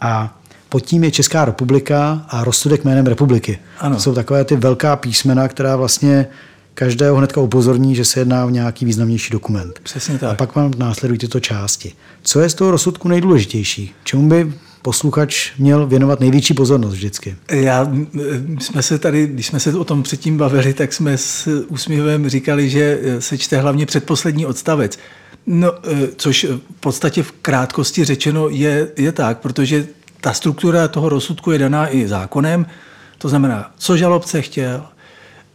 a 0.00 0.38
pod 0.68 0.80
tím 0.80 1.04
je 1.04 1.10
Česká 1.10 1.44
republika 1.44 2.26
a 2.28 2.44
rozsudek 2.44 2.84
jménem 2.84 3.06
republiky. 3.06 3.58
Ano. 3.78 3.96
To 3.96 4.02
jsou 4.02 4.14
takové 4.14 4.44
ty 4.44 4.56
velká 4.56 4.96
písmena, 4.96 5.48
která 5.48 5.76
vlastně 5.76 6.26
každého 6.74 7.16
hnedka 7.16 7.40
upozorní, 7.40 7.94
že 7.94 8.04
se 8.04 8.20
jedná 8.20 8.44
o 8.44 8.50
nějaký 8.50 8.84
významnější 8.84 9.32
dokument. 9.32 9.80
Přesně 9.82 10.18
tak. 10.18 10.30
A 10.30 10.34
pak 10.34 10.54
vám 10.54 10.72
následují 10.78 11.18
tyto 11.18 11.40
části. 11.40 11.92
Co 12.22 12.40
je 12.40 12.48
z 12.48 12.54
toho 12.54 12.70
rozsudku 12.70 13.08
nejdůležitější? 13.08 13.94
Čemu 14.04 14.28
by 14.28 14.52
posluchač 14.82 15.52
měl 15.58 15.86
věnovat 15.86 16.20
největší 16.20 16.54
pozornost 16.54 16.94
vždycky. 16.94 17.36
Já, 17.50 17.92
jsme 18.58 18.82
se 18.82 18.98
tady, 18.98 19.26
když 19.26 19.46
jsme 19.46 19.60
se 19.60 19.74
o 19.74 19.84
tom 19.84 20.02
předtím 20.02 20.38
bavili, 20.38 20.74
tak 20.74 20.92
jsme 20.92 21.18
s 21.18 21.64
úsměvem 21.68 22.28
říkali, 22.28 22.70
že 22.70 23.00
se 23.18 23.38
čte 23.38 23.58
hlavně 23.58 23.86
předposlední 23.86 24.46
odstavec. 24.46 24.98
No, 25.46 25.72
což 26.16 26.44
v 26.44 26.80
podstatě 26.80 27.22
v 27.22 27.32
krátkosti 27.32 28.04
řečeno 28.04 28.48
je, 28.48 28.88
je 28.96 29.12
tak, 29.12 29.38
protože 29.38 29.86
ta 30.20 30.32
struktura 30.32 30.88
toho 30.88 31.08
rozsudku 31.08 31.50
je 31.50 31.58
daná 31.58 31.94
i 31.94 32.08
zákonem, 32.08 32.66
to 33.18 33.28
znamená, 33.28 33.70
co 33.78 33.96
žalobce 33.96 34.42
chtěl, 34.42 34.82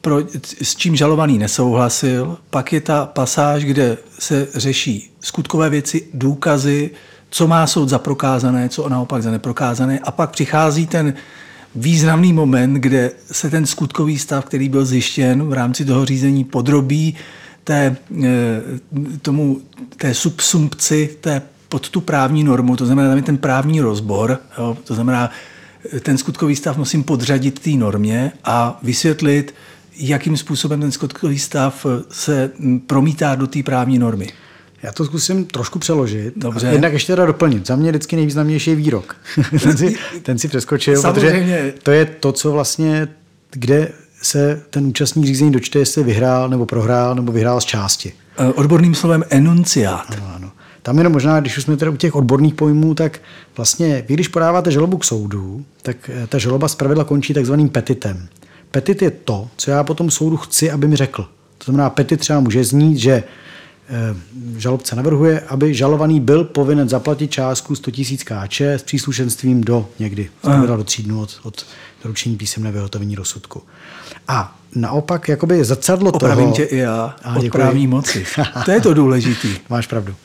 pro, 0.02 0.20
s 0.62 0.76
čím 0.76 0.96
žalovaný 0.96 1.38
nesouhlasil, 1.38 2.38
pak 2.50 2.74
je 2.74 2.82
ta 2.82 3.06
pasáž, 3.06 3.64
kde 3.64 3.98
se 4.20 4.48
řeší 4.56 5.12
skutkové 5.22 5.70
věci, 5.70 6.08
důkazy, 6.14 6.90
co 7.30 7.48
má 7.48 7.68
soud 7.68 7.90
za 7.90 8.00
prokázané, 8.00 8.70
co 8.70 8.90
naopak 8.90 9.24
za 9.24 9.32
neprokázané. 9.32 10.00
A 10.00 10.12
pak 10.12 10.30
přichází 10.30 10.88
ten 10.88 11.14
významný 11.76 12.34
moment, 12.34 12.74
kde 12.74 13.12
se 13.32 13.50
ten 13.50 13.66
skutkový 13.66 14.20
stav, 14.20 14.46
který 14.46 14.70
byl 14.70 14.86
zjištěn 14.86 15.44
v 15.44 15.54
rámci 15.54 15.86
toho 15.86 16.06
řízení, 16.06 16.44
podrobí 16.44 17.16
té, 17.64 17.96
eh, 18.24 18.62
tomu, 19.22 19.62
té 19.98 20.14
subsumpci, 20.14 21.18
té 21.22 21.42
pod 21.70 21.90
tu 21.90 22.02
právní 22.02 22.44
normu, 22.44 22.76
to 22.76 22.86
znamená 22.86 23.10
tam 23.10 23.18
je 23.18 23.24
ten 23.24 23.38
právní 23.38 23.82
rozbor, 23.82 24.40
jo, 24.58 24.78
to 24.84 24.96
znamená 24.96 25.32
ten 26.00 26.18
skutkový 26.18 26.56
stav 26.56 26.78
musím 26.78 27.04
podřadit 27.04 27.60
té 27.60 27.70
normě 27.70 28.32
a 28.44 28.80
vysvětlit, 28.84 29.54
jakým 30.00 30.38
způsobem 30.38 30.82
ten 30.82 30.92
skutkový 30.92 31.40
stav 31.40 31.86
se 32.10 32.52
promítá 32.88 33.36
do 33.36 33.48
té 33.48 33.64
právní 33.64 34.00
normy. 34.00 34.28
Já 34.84 34.92
to 34.92 35.06
zkusím 35.06 35.46
trošku 35.46 35.80
přeložit. 35.80 36.34
Dobře. 36.36 36.68
Jednak 36.68 36.94
ještě 36.94 37.14
teda 37.14 37.26
doplnit. 37.26 37.68
Za 37.68 37.76
mě 37.76 37.92
vždycky 37.92 38.16
nejvýznamnější 38.16 38.70
je 38.70 38.76
výrok. 38.76 39.16
ten, 39.64 39.78
si, 39.78 39.96
ten 40.24 40.38
si 40.38 40.48
přeskočil, 40.48 41.02
Samozřejmě. 41.02 41.32
protože 41.32 41.74
to 41.84 41.92
je 41.92 42.06
to, 42.06 42.32
co 42.32 42.52
vlastně, 42.52 43.08
kde 43.52 43.92
se 44.22 44.62
ten 44.70 44.86
účastník 44.86 45.26
řízení 45.26 45.52
dočte, 45.52 45.80
jestli 45.80 46.04
vyhrál 46.04 46.50
nebo 46.50 46.66
prohrál, 46.66 47.16
nebo 47.16 47.32
vyhrál 47.32 47.62
z 47.62 47.66
části. 47.66 48.14
Eh, 48.38 48.54
odborným 48.54 48.96
slovem 48.96 49.24
enunciát. 49.30 50.06
Ano, 50.18 50.32
ano. 50.36 50.52
Tam 50.82 50.98
jenom 50.98 51.14
možná, 51.14 51.40
když 51.40 51.58
už 51.58 51.64
jsme 51.64 51.78
teda 51.78 51.92
u 51.92 51.96
těch 51.96 52.16
odborných 52.16 52.54
pojmů, 52.54 52.94
tak 52.94 53.20
vlastně 53.58 54.06
vy, 54.08 54.14
když 54.14 54.28
podáváte 54.28 54.72
žalobu 54.72 54.98
k 54.98 55.04
soudu, 55.04 55.66
tak 55.82 56.10
eh, 56.10 56.28
ta 56.28 56.38
žaloba 56.38 56.68
zpravidla 56.68 57.04
končí 57.04 57.34
takzvaným 57.34 57.70
petitem. 57.70 58.28
Petit 58.72 59.02
je 59.02 59.12
to, 59.12 59.48
co 59.58 59.72
já 59.72 59.84
potom 59.84 60.12
soudu 60.12 60.38
chci, 60.38 60.72
aby 60.72 60.88
mi 60.88 60.96
řekl. 60.96 61.28
To 61.58 61.66
znamená, 61.66 61.90
petit 61.90 62.20
třeba 62.20 62.40
může 62.40 62.64
znít, 62.64 62.98
že 62.98 63.12
eh, 63.14 64.16
žalobce 64.58 64.96
navrhuje, 64.96 65.40
aby 65.40 65.74
žalovaný 65.74 66.20
byl 66.20 66.44
povinen 66.44 66.90
zaplatit 66.90 67.32
částku 67.32 67.76
100 67.76 67.92
000 68.28 68.48
kč 68.48 68.62
s 68.62 68.84
příslušenstvím 68.84 69.64
do 69.64 69.90
někdy, 70.00 70.30
do 70.68 70.84
tří 70.84 71.04
dnů 71.04 71.22
od, 71.22 71.40
od 71.44 71.66
doručení 72.04 72.38
písemné 72.38 72.72
vyhotovení 72.72 73.16
rozsudku. 73.16 73.64
A 74.28 74.58
naopak 74.76 75.28
jakoby 75.30 75.64
zrcadlo 75.64 76.12
Opravím 76.12 76.44
toho... 76.44 76.56
tě 76.56 76.64
i 76.64 76.78
já 76.78 77.16
a 77.24 77.36
od 77.36 77.50
právní 77.52 77.88
moci. 77.88 78.26
To 78.66 78.72
je 78.72 78.82
to 78.82 78.94
důležitý. 78.94 79.56
Máš 79.70 79.88
pravdu. 79.88 80.16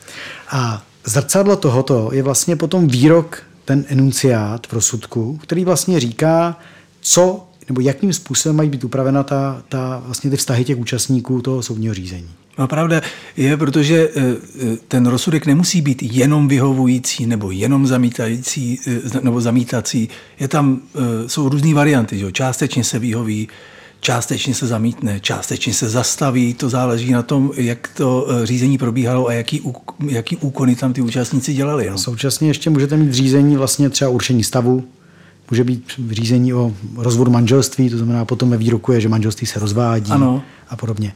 A 0.49 0.83
zrcadlo 1.05 1.55
tohoto 1.55 2.09
je 2.13 2.23
vlastně 2.23 2.55
potom 2.55 2.87
výrok, 2.87 3.43
ten 3.65 3.85
enunciát 3.87 4.67
v 4.67 4.73
rozsudku, 4.73 5.37
který 5.37 5.65
vlastně 5.65 5.99
říká, 5.99 6.57
co 7.01 7.47
nebo 7.69 7.81
jakým 7.81 8.13
způsobem 8.13 8.55
mají 8.55 8.69
být 8.69 8.83
upravena 8.83 9.23
ta, 9.23 9.63
ta, 9.69 10.01
vlastně 10.05 10.29
ty 10.29 10.37
vztahy 10.37 10.65
těch 10.65 10.77
účastníků 10.77 11.41
toho 11.41 11.63
soudního 11.63 11.93
řízení. 11.93 12.29
No 12.57 12.67
pravda 12.67 13.01
je, 13.37 13.57
protože 13.57 14.09
eh, 14.15 14.21
eh, 14.21 14.77
ten 14.87 15.05
rozsudek 15.05 15.45
nemusí 15.45 15.81
být 15.81 16.03
jenom 16.03 16.47
vyhovující 16.47 17.25
nebo 17.25 17.51
jenom 17.51 17.87
zamítající 17.87 18.79
eh, 18.87 19.19
nebo 19.21 19.41
zamítací. 19.41 20.09
Je 20.39 20.47
tam, 20.47 20.81
jsou 21.27 21.49
různé 21.49 21.73
varianty. 21.73 22.17
Že? 22.17 22.31
Částečně 22.31 22.83
se 22.83 22.99
vyhoví, 22.99 23.47
částečně 23.99 24.55
se 24.55 24.67
zamítne, 24.67 25.19
částečně 25.19 25.73
se 25.73 25.89
zastaví. 25.89 26.53
To 26.53 26.69
záleží 26.69 27.11
na 27.11 27.21
tom, 27.21 27.51
jak 27.55 27.89
to 27.97 28.27
řízení 28.43 28.77
probíhalo 28.77 29.27
a 29.27 29.33
jaký, 29.33 29.61
jaký 30.07 30.37
úkony 30.37 30.75
tam 30.75 30.93
ty 30.93 31.01
účastníci 31.01 31.53
dělali. 31.53 31.89
No? 31.89 31.97
Současně 31.97 32.47
ještě 32.47 32.69
můžete 32.69 32.97
mít 32.97 33.13
řízení 33.13 33.57
vlastně 33.57 33.89
třeba 33.89 34.09
určení 34.09 34.43
stavu, 34.43 34.83
může 35.53 35.63
být 35.63 35.83
řízení 36.11 36.53
o 36.53 36.73
rozvodu 36.97 37.31
manželství, 37.31 37.89
to 37.89 37.97
znamená 37.97 38.25
potom 38.25 38.49
ve 38.49 38.57
výroku 38.57 38.91
je, 38.91 39.01
že 39.01 39.09
manželství 39.09 39.47
se 39.47 39.59
rozvádí 39.59 40.11
ano. 40.11 40.41
a 40.69 40.75
podobně. 40.75 41.13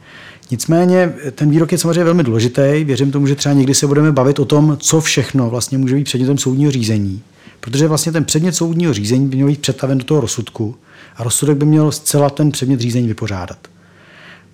Nicméně 0.50 1.12
ten 1.34 1.50
výrok 1.50 1.72
je 1.72 1.78
samozřejmě 1.78 2.04
velmi 2.04 2.22
důležitý. 2.22 2.84
Věřím 2.84 3.10
tomu, 3.10 3.26
že 3.26 3.34
třeba 3.34 3.52
někdy 3.52 3.74
se 3.74 3.86
budeme 3.86 4.12
bavit 4.12 4.38
o 4.38 4.44
tom, 4.44 4.76
co 4.80 5.00
všechno 5.00 5.50
vlastně 5.50 5.78
může 5.78 5.94
být 5.94 6.04
předmětem 6.04 6.38
soudního 6.38 6.72
řízení. 6.72 7.22
Protože 7.60 7.88
vlastně 7.88 8.12
ten 8.12 8.24
předmět 8.24 8.52
soudního 8.52 8.94
řízení 8.94 9.28
by 9.28 9.36
měl 9.36 9.48
být 9.48 9.60
přetaven 9.60 9.98
do 9.98 10.04
toho 10.04 10.20
rozsudku 10.20 10.76
a 11.16 11.24
rozsudek 11.24 11.56
by 11.56 11.66
měl 11.66 11.92
zcela 11.92 12.30
ten 12.30 12.50
předmět 12.50 12.80
řízení 12.80 13.08
vypořádat. 13.08 13.58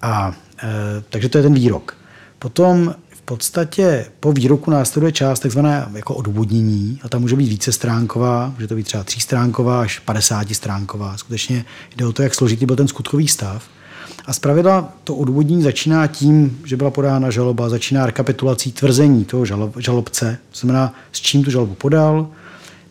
A 0.03 0.35
e, 0.63 0.69
takže 1.11 1.29
to 1.29 1.39
je 1.39 1.43
ten 1.43 1.55
výrok. 1.55 1.97
Potom 2.39 2.95
podstatě 3.25 4.07
po 4.21 4.33
výroku 4.33 4.71
následuje 4.71 5.13
část 5.13 5.41
takzvaná 5.41 5.91
jako 5.95 6.15
odůvodnění 6.15 7.01
a 7.03 7.09
ta 7.09 7.19
může 7.19 7.37
být 7.37 7.49
více 7.49 7.73
stránková, 7.73 8.53
může 8.55 8.69
to 8.69 8.75
být 8.75 8.83
třeba 8.83 9.05
třístránková 9.05 9.81
až 9.81 9.99
50 9.99 10.49
stránková. 10.55 11.17
Skutečně 11.17 11.65
jde 11.97 12.07
o 12.07 12.13
to, 12.13 12.23
jak 12.23 12.35
složitý 12.35 12.67
byl 12.67 12.77
ten 12.77 12.89
skutkový 12.89 13.29
stav. 13.29 13.69
A 14.27 14.33
zpravidla 14.33 14.93
to 15.05 15.15
odůvodnění 15.15 15.63
začíná 15.63 16.07
tím, 16.07 16.59
že 16.65 16.77
byla 16.77 16.91
podána 16.91 17.31
žaloba, 17.31 17.69
začíná 17.69 18.07
rekapitulací 18.07 18.73
tvrzení 18.73 19.25
toho 19.25 19.45
žalob, 19.45 19.77
žalobce, 19.79 20.39
to 20.51 20.59
znamená, 20.59 20.95
s 21.13 21.21
čím 21.21 21.45
tu 21.45 21.51
žalobu 21.51 21.75
podal. 21.75 22.29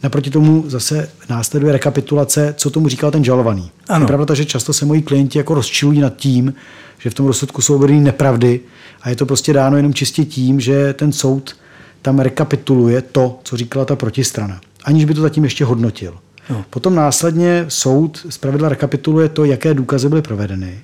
Naproti 0.04 0.30
tomu 0.30 0.64
zase 0.68 1.10
následuje 1.30 1.74
rekapitulace, 1.74 2.54
co 2.58 2.70
tomu 2.70 2.88
říkal 2.88 3.12
ten 3.12 3.24
žalovaný. 3.24 3.72
Ano. 3.90 4.04
Je 4.04 4.08
pravda, 4.08 4.36
že 4.36 4.46
často 4.46 4.74
se 4.74 4.86
moji 4.86 5.02
klienti 5.02 5.38
jako 5.38 5.54
rozčilují 5.54 6.00
nad 6.00 6.16
tím, 6.16 6.54
že 7.00 7.10
v 7.10 7.14
tom 7.14 7.28
rozsudku 7.28 7.62
jsou 7.62 7.76
uvedeny 7.76 8.00
nepravdy 8.00 8.60
a 9.02 9.10
je 9.10 9.16
to 9.16 9.26
prostě 9.26 9.54
dáno 9.54 9.78
jenom 9.78 9.94
čistě 9.94 10.26
tím, 10.26 10.60
že 10.60 10.94
ten 10.94 11.12
soud 11.12 11.56
tam 12.02 12.20
rekapituluje 12.20 13.02
to, 13.02 13.40
co 13.44 13.58
říkala 13.58 13.86
ta 13.86 13.96
protistrana, 13.96 14.62
aniž 14.84 15.06
by 15.06 15.14
to 15.14 15.22
zatím 15.22 15.44
ještě 15.44 15.66
hodnotil. 15.66 16.18
No. 16.50 16.66
Potom 16.70 16.96
následně 16.96 17.66
soud 17.68 18.26
zpravidla 18.30 18.70
rekapituluje 18.70 19.30
to, 19.30 19.46
jaké 19.46 19.74
důkazy 19.74 20.10
byly 20.10 20.22
provedeny 20.22 20.82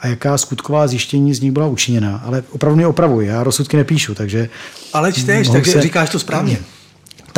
a 0.00 0.06
jaká 0.06 0.38
skutková 0.38 0.86
zjištění 0.86 1.34
z 1.34 1.40
nich 1.40 1.52
byla 1.52 1.66
učiněna. 1.66 2.22
Ale 2.24 2.42
opravdu 2.50 2.76
mě 2.76 2.86
opravuji, 2.86 3.28
já 3.28 3.44
rozsudky 3.44 3.76
nepíšu, 3.76 4.14
takže... 4.14 4.48
Ale 4.92 5.12
čteš, 5.12 5.48
takže 5.48 5.72
se... 5.72 5.82
říkáš 5.82 6.10
to 6.10 6.18
správně. 6.18 6.58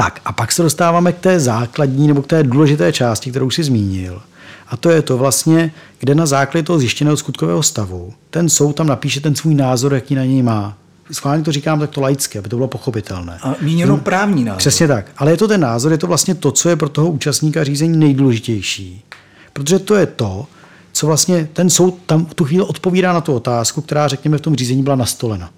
Tak 0.00 0.20
a 0.24 0.32
pak 0.32 0.52
se 0.52 0.62
dostáváme 0.62 1.12
k 1.12 1.18
té 1.18 1.40
základní 1.40 2.08
nebo 2.08 2.22
k 2.22 2.26
té 2.26 2.42
důležité 2.42 2.92
části, 2.92 3.30
kterou 3.30 3.50
si 3.50 3.62
zmínil. 3.62 4.22
A 4.68 4.76
to 4.76 4.90
je 4.90 5.02
to 5.02 5.18
vlastně, 5.18 5.72
kde 5.98 6.14
na 6.14 6.26
základě 6.26 6.62
toho 6.62 6.78
zjištěného 6.78 7.16
skutkového 7.16 7.62
stavu 7.62 8.12
ten 8.30 8.48
soud 8.48 8.72
tam 8.72 8.86
napíše 8.86 9.20
ten 9.20 9.34
svůj 9.34 9.54
názor, 9.54 9.94
jaký 9.94 10.14
na 10.14 10.24
něj 10.24 10.42
má. 10.42 10.76
Schválně 11.12 11.44
to 11.44 11.52
říkám 11.52 11.80
takto 11.80 12.00
laicky, 12.00 12.38
aby 12.38 12.48
to 12.48 12.56
bylo 12.56 12.68
pochopitelné. 12.68 13.38
A 13.42 13.54
míněno 13.60 13.96
právní 13.96 14.44
názor. 14.44 14.58
Přesně 14.58 14.88
tak. 14.88 15.06
Ale 15.16 15.30
je 15.30 15.36
to 15.36 15.48
ten 15.48 15.60
názor, 15.60 15.92
je 15.92 15.98
to 15.98 16.06
vlastně 16.06 16.34
to, 16.34 16.52
co 16.52 16.68
je 16.68 16.76
pro 16.76 16.88
toho 16.88 17.10
účastníka 17.10 17.64
řízení 17.64 17.98
nejdůležitější. 17.98 19.04
Protože 19.52 19.78
to 19.78 19.94
je 19.94 20.06
to, 20.06 20.46
co 20.92 21.06
vlastně 21.06 21.48
ten 21.52 21.70
soud 21.70 21.98
tam 22.06 22.26
v 22.26 22.34
tu 22.34 22.44
chvíli 22.44 22.64
odpovídá 22.64 23.12
na 23.12 23.20
tu 23.20 23.34
otázku, 23.34 23.80
která, 23.80 24.08
řekněme, 24.08 24.38
v 24.38 24.40
tom 24.40 24.56
řízení 24.56 24.82
byla 24.82 24.96
nastolena. 24.96 25.50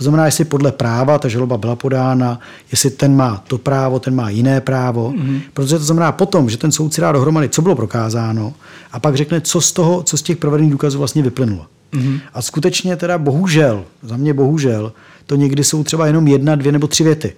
To 0.00 0.04
znamená, 0.04 0.26
jestli 0.26 0.44
podle 0.44 0.72
práva 0.72 1.18
ta 1.18 1.28
žaloba 1.28 1.56
byla 1.56 1.76
podána, 1.76 2.40
jestli 2.70 2.90
ten 2.90 3.16
má 3.16 3.44
to 3.46 3.58
právo, 3.58 3.98
ten 3.98 4.14
má 4.14 4.30
jiné 4.30 4.60
právo. 4.60 5.12
Mm-hmm. 5.16 5.40
Protože 5.54 5.78
to 5.78 5.84
znamená 5.84 6.12
potom, 6.12 6.50
že 6.50 6.56
ten 6.56 6.72
soud 6.72 6.94
si 6.94 7.00
dá 7.00 7.12
dohromady, 7.12 7.48
co 7.48 7.62
bylo 7.62 7.74
prokázáno, 7.74 8.54
a 8.92 9.00
pak 9.00 9.16
řekne, 9.16 9.40
co 9.40 9.60
z 9.60 9.72
toho, 9.72 10.02
co 10.02 10.16
z 10.16 10.22
těch 10.22 10.36
provedených 10.36 10.72
důkazů 10.72 10.98
vlastně 10.98 11.22
vyplynulo. 11.22 11.66
Mm-hmm. 11.92 12.20
A 12.34 12.42
skutečně 12.42 12.96
teda 12.96 13.18
bohužel, 13.18 13.84
za 14.02 14.16
mě 14.16 14.34
bohužel, 14.34 14.92
to 15.26 15.36
někdy 15.36 15.64
jsou 15.64 15.84
třeba 15.84 16.06
jenom 16.06 16.28
jedna, 16.28 16.54
dvě 16.56 16.72
nebo 16.72 16.86
tři 16.86 17.04
věty. 17.04 17.32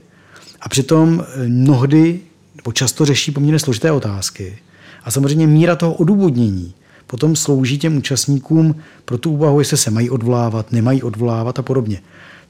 A 0.61 0.69
přitom 0.69 1.25
eh, 1.25 1.49
mnohdy, 1.49 2.21
nebo 2.57 2.73
často 2.73 3.05
řeší 3.05 3.33
poměrně 3.33 3.59
složité 3.59 3.93
otázky. 3.93 4.59
A 5.05 5.11
samozřejmě 5.11 5.47
míra 5.47 5.77
toho 5.77 5.95
odůvodnění 5.95 6.75
potom 7.07 7.37
slouží 7.37 7.79
těm 7.79 7.97
účastníkům 7.97 8.75
pro 9.05 9.19
tu 9.19 9.33
úvahu, 9.33 9.59
jestli 9.59 9.77
se 9.77 9.91
mají 9.91 10.11
odvolávat, 10.11 10.73
nemají 10.73 11.03
odvolávat 11.03 11.59
a 11.59 11.63
podobně. 11.63 12.01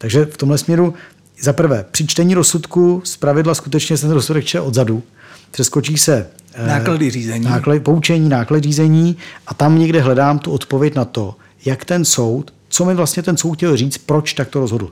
Takže 0.02 0.24
v 0.24 0.36
tomhle 0.36 0.58
směru 0.58 0.94
za 1.40 1.52
prvé, 1.52 1.84
při 1.90 2.06
čtení 2.06 2.34
rozsudku 2.34 3.02
z 3.04 3.16
pravidla 3.16 3.54
skutečně 3.54 3.96
se 3.96 4.06
ten 4.06 4.14
rozsudek 4.14 4.44
čte 4.44 4.60
odzadu, 4.60 5.02
přeskočí 5.50 5.98
se 5.98 6.26
eh, 6.54 6.66
náklady 6.66 7.10
řízení. 7.10 7.44
Náklady, 7.44 7.80
poučení, 7.80 8.28
náklady 8.28 8.62
řízení 8.62 9.16
a 9.46 9.54
tam 9.54 9.78
někde 9.78 10.00
hledám 10.00 10.38
tu 10.38 10.50
odpověď 10.50 10.94
na 10.94 11.04
to, 11.04 11.34
jak 11.64 11.84
ten 11.84 12.04
soud, 12.04 12.52
co 12.68 12.84
mi 12.84 12.94
vlastně 12.94 13.22
ten 13.22 13.36
soud 13.36 13.54
chtěl 13.54 13.76
říct, 13.76 13.98
proč 13.98 14.32
takto 14.32 14.60
rozhodl. 14.60 14.90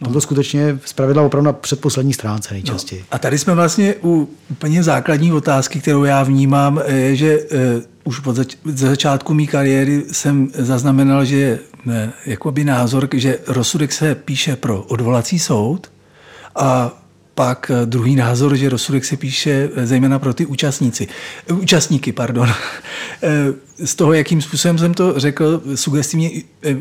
No. 0.00 0.12
to 0.12 0.20
skutečně 0.20 0.78
z 0.84 0.92
pravidla 0.92 1.22
opravdu 1.22 1.46
na 1.46 1.52
předposlední 1.52 2.12
stránce 2.12 2.54
nejčastěji. 2.54 3.00
No. 3.00 3.06
A 3.10 3.18
tady 3.18 3.38
jsme 3.38 3.54
vlastně 3.54 3.94
u 4.04 4.28
úplně 4.50 4.82
základní 4.82 5.32
otázky, 5.32 5.80
kterou 5.80 6.04
já 6.04 6.22
vnímám, 6.22 6.80
je, 6.86 7.16
že 7.16 7.38
uh, 7.38 7.48
už 8.04 8.26
od 8.26 8.36
zač- 8.36 8.56
začátku 8.64 9.34
mé 9.34 9.46
kariéry 9.46 10.04
jsem 10.12 10.50
zaznamenal, 10.54 11.24
že 11.24 11.58
ne, 11.84 12.12
jakoby 12.26 12.64
názor, 12.64 13.08
že 13.12 13.38
rozsudek 13.46 13.92
se 13.92 14.14
píše 14.14 14.56
pro 14.56 14.82
odvolací 14.82 15.38
soud 15.38 15.90
a 16.54 16.92
pak 17.38 17.70
druhý 17.84 18.16
názor, 18.16 18.56
že 18.56 18.68
rozsudek 18.68 19.04
se 19.04 19.16
píše 19.16 19.70
zejména 19.84 20.18
pro 20.18 20.34
ty 20.34 20.46
účastníci, 20.46 21.08
účastníky. 21.52 22.12
Pardon. 22.12 22.48
Z 23.84 23.94
toho, 23.94 24.12
jakým 24.12 24.42
způsobem 24.42 24.78
jsem 24.78 24.94
to 24.94 25.20
řekl, 25.20 25.62
sugestivně 25.74 26.30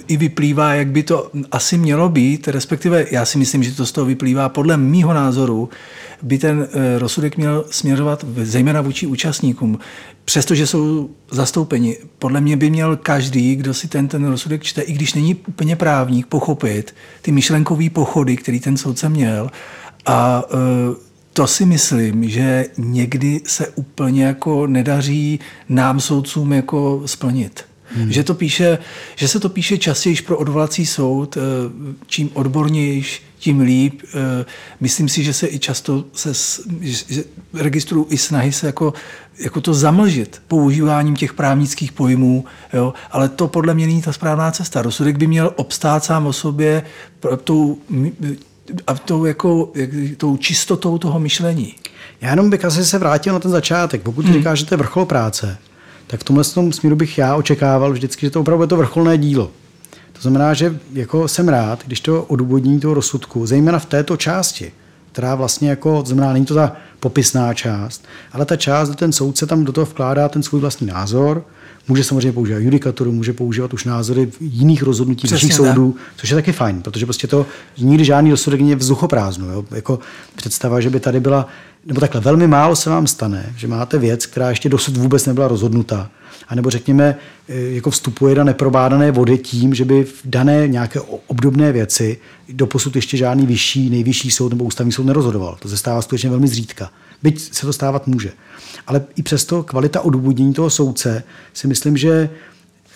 i 0.07 0.17
vyplývá, 0.17 0.73
jak 0.73 0.87
by 0.87 1.03
to 1.03 1.31
asi 1.51 1.77
mělo 1.77 2.09
být, 2.09 2.47
respektive 2.47 3.05
já 3.11 3.25
si 3.25 3.37
myslím, 3.37 3.63
že 3.63 3.71
to 3.71 3.85
z 3.85 3.91
toho 3.91 4.05
vyplývá 4.05 4.49
podle 4.49 4.77
mýho 4.77 5.13
názoru, 5.13 5.69
by 6.21 6.37
ten 6.37 6.67
rozsudek 6.97 7.37
měl 7.37 7.65
směřovat 7.69 8.25
zejména 8.41 8.81
vůči 8.81 9.07
účastníkům. 9.07 9.79
Přestože 10.25 10.67
jsou 10.67 11.09
zastoupeni, 11.31 11.97
podle 12.19 12.41
mě 12.41 12.57
by 12.57 12.69
měl 12.69 12.95
každý, 12.95 13.55
kdo 13.55 13.73
si 13.73 13.87
ten, 13.87 14.07
ten 14.07 14.25
rozsudek 14.25 14.63
čte, 14.63 14.81
i 14.81 14.93
když 14.93 15.13
není 15.13 15.35
úplně 15.35 15.75
právník, 15.75 16.27
pochopit 16.27 16.95
ty 17.21 17.31
myšlenkové 17.31 17.89
pochody, 17.89 18.37
který 18.37 18.59
ten 18.59 18.77
soudce 18.77 19.09
měl. 19.09 19.49
A 20.07 20.43
e, 20.43 20.95
to 21.33 21.47
si 21.47 21.65
myslím, 21.65 22.29
že 22.29 22.65
někdy 22.77 23.41
se 23.45 23.67
úplně 23.67 24.25
jako 24.25 24.67
nedaří 24.67 25.39
nám 25.69 25.99
soudcům 25.99 26.53
jako 26.53 27.01
splnit. 27.05 27.65
Hmm. 27.95 28.11
Že, 28.11 28.23
to 28.23 28.33
píše, 28.33 28.77
že 29.15 29.27
se 29.27 29.39
to 29.39 29.49
píše 29.49 29.77
častěji 29.77 30.15
pro 30.15 30.37
odvolací 30.37 30.85
soud, 30.85 31.37
e, 31.37 31.41
čím 32.07 32.29
odbornější, 32.33 33.21
tím 33.39 33.59
líp. 33.59 34.01
E, 34.03 34.45
myslím 34.79 35.09
si, 35.09 35.23
že 35.23 35.33
se 35.33 35.47
i 35.47 35.59
často 35.59 36.05
se 36.13 36.33
že 36.81 37.23
registrují 37.53 38.05
i 38.09 38.17
snahy 38.17 38.51
se 38.51 38.67
jako 38.67 38.93
jako 39.39 39.61
to 39.61 39.73
zamlžit 39.73 40.41
používáním 40.47 41.15
těch 41.15 41.33
právnických 41.33 41.91
pojmů, 41.91 42.45
jo? 42.73 42.93
ale 43.11 43.29
to 43.29 43.47
podle 43.47 43.73
mě 43.73 43.87
není 43.87 44.01
ta 44.01 44.13
správná 44.13 44.51
cesta. 44.51 44.81
Rozsudek 44.81 45.17
by 45.17 45.27
měl 45.27 45.53
obstát 45.55 46.03
sám 46.03 46.25
o 46.25 46.33
sobě 46.33 46.83
tou, 47.43 47.77
a 48.88 48.93
tou, 48.93 49.25
jako, 49.25 49.71
tou 50.17 50.38
čistotou 50.38 50.97
toho 50.97 51.19
myšlení. 51.19 51.75
Já 52.21 52.29
jenom 52.29 52.50
bych 52.50 52.65
asi 52.65 52.86
se 52.86 52.97
vrátil 52.97 53.33
na 53.33 53.39
ten 53.39 53.51
začátek. 53.51 54.01
Pokud 54.01 54.25
hmm. 54.25 54.33
říkáš, 54.33 54.59
že 54.59 54.65
to 54.65 54.74
je 54.74 54.77
vrchol 54.77 55.05
práce, 55.05 55.57
tak 56.07 56.19
v 56.19 56.24
tomhle 56.24 56.43
tom 56.43 56.74
směru 56.74 56.95
bych 56.95 57.17
já 57.17 57.36
očekával 57.36 57.91
vždycky, 57.91 58.25
že 58.25 58.29
to 58.29 58.41
opravdu 58.41 58.63
je 58.63 58.67
to 58.67 58.77
vrcholné 58.77 59.17
dílo. 59.17 59.51
To 60.13 60.21
znamená, 60.21 60.53
že 60.53 60.79
jako 60.93 61.27
jsem 61.27 61.50
rád, 61.50 61.83
když 61.86 62.00
to 62.00 62.24
odůvodnění 62.24 62.79
toho 62.79 62.93
rozsudku, 62.93 63.45
zejména 63.45 63.79
v 63.79 63.86
této 63.86 64.17
části, 64.17 64.71
která 65.12 65.36
vlastně 65.36 65.69
jako, 65.69 66.01
to 66.03 66.07
znamená, 66.07 66.33
není 66.33 66.45
to 66.45 66.55
ta 66.55 66.75
popisná 67.00 67.53
část, 67.53 68.05
ale 68.31 68.45
ta 68.45 68.55
část, 68.55 68.89
kde 68.89 68.95
ten 68.95 69.12
soudce 69.12 69.45
tam 69.45 69.63
do 69.63 69.71
toho 69.71 69.86
vkládá 69.86 70.29
ten 70.29 70.43
svůj 70.43 70.62
vlastní 70.62 70.88
názor, 70.88 71.45
může 71.88 72.03
samozřejmě 72.03 72.32
používat 72.32 72.60
judikaturu, 72.60 73.12
může 73.12 73.34
používat 73.34 73.74
už 73.74 73.86
názory 73.86 74.32
jiných 74.39 74.84
rozhodnutí 74.84 75.27
vyšších 75.27 75.53
soudů, 75.53 75.96
což 76.17 76.29
je 76.29 76.36
taky 76.36 76.51
fajn, 76.51 76.82
protože 76.82 77.06
prostě 77.06 77.27
to 77.27 77.46
nikdy 77.77 78.06
žádný 78.06 78.32
rozsudek 78.32 78.60
není 78.60 78.75
vzduchoprázdno. 78.75 79.51
Jo? 79.51 79.65
Jako 79.72 80.00
představa, 80.36 80.79
že 80.79 80.89
by 80.89 81.00
tady 81.00 81.20
byla, 81.20 81.48
nebo 81.88 82.00
takhle, 82.00 82.22
velmi 82.22 82.48
málo 82.48 82.75
se 82.75 82.89
vám 82.89 83.08
stane, 83.08 83.53
že 83.58 83.67
máte 83.67 83.98
věc, 83.98 84.25
která 84.25 84.50
ještě 84.50 84.70
dosud 84.70 84.98
vůbec 84.98 85.25
nebyla 85.25 85.48
rozhodnuta, 85.48 86.10
a 86.48 86.56
nebo 86.56 86.70
řekněme, 86.70 87.15
e, 87.50 87.62
jako 87.62 87.89
vstupuje 87.89 88.36
do 88.36 88.44
neprobádané 88.44 89.12
vody 89.12 89.38
tím, 89.38 89.74
že 89.74 89.86
by 89.86 90.03
v 90.03 90.22
dané 90.25 90.67
nějaké 90.67 91.00
obdobné 91.27 91.72
věci 91.72 92.17
doposud 92.50 92.96
ještě 92.96 93.17
žádný 93.17 93.46
vyšší, 93.46 93.89
nejvyšší 93.89 94.32
soud 94.32 94.50
nebo 94.50 94.63
ústavní 94.63 94.91
soud 94.91 95.03
nerozhodoval. 95.03 95.58
To 95.60 95.70
se 95.70 95.77
stává 95.77 96.01
skutečně 96.01 96.29
velmi 96.29 96.48
zřídka. 96.48 96.89
Byť 97.24 97.53
se 97.53 97.65
to 97.65 97.74
stávat 97.74 98.08
může. 98.08 98.32
Ale 98.88 99.01
i 99.15 99.24
přesto 99.24 99.63
kvalita 99.63 100.01
odůvodnění 100.01 100.53
toho 100.53 100.70
soudce 100.70 101.24
si 101.53 101.67
myslím, 101.67 101.98
že 101.98 102.29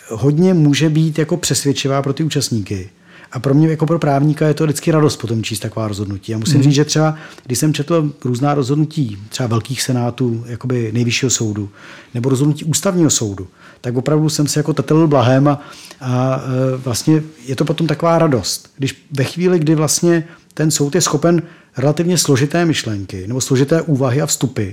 hodně 0.10 0.54
může 0.54 0.90
být 0.90 1.20
jako 1.20 1.38
přesvědčivá 1.38 2.02
pro 2.02 2.14
ty 2.14 2.24
účastníky. 2.24 2.90
A 3.32 3.40
pro 3.40 3.54
mě 3.54 3.68
jako 3.68 3.86
pro 3.86 4.00
právníka 4.00 4.48
je 4.48 4.54
to 4.54 4.64
vždycky 4.64 4.92
radost 4.92 5.18
potom 5.18 5.44
číst 5.44 5.60
taková 5.60 5.88
rozhodnutí. 5.88 6.32
Já 6.32 6.38
musím 6.38 6.58
mm. 6.58 6.64
říct, 6.64 6.74
že 6.74 6.86
třeba, 6.86 7.16
když 7.46 7.60
jsem 7.60 7.74
četl 7.74 8.14
různá 8.26 8.54
rozhodnutí 8.54 9.18
třeba 9.30 9.48
velkých 9.48 9.82
senátů, 9.82 10.44
jakoby 10.48 10.92
nejvyššího 10.94 11.30
soudu, 11.30 11.70
nebo 12.14 12.30
rozhodnutí 12.30 12.66
ústavního 12.66 13.10
soudu, 13.10 13.48
tak 13.82 13.98
opravdu 13.98 14.30
jsem 14.30 14.48
si 14.48 14.60
jako 14.60 14.74
tetelil 14.74 15.08
blahem 15.08 15.48
a, 15.48 15.62
a 16.02 16.42
e, 16.74 16.78
vlastně 16.78 17.24
je 17.46 17.56
to 17.56 17.66
potom 17.66 17.88
taková 17.88 18.20
radost. 18.20 18.72
Když 18.78 19.06
ve 19.12 19.24
chvíli, 19.24 19.60
kdy 19.60 19.76
vlastně 19.76 20.28
ten 20.54 20.72
soud 20.72 20.96
je 20.96 21.02
schopen 21.02 21.42
relativně 21.78 22.18
složité 22.18 22.66
myšlenky 22.66 23.28
nebo 23.28 23.42
složité 23.42 23.82
úvahy 23.82 24.22
a 24.22 24.26
vstupy 24.26 24.70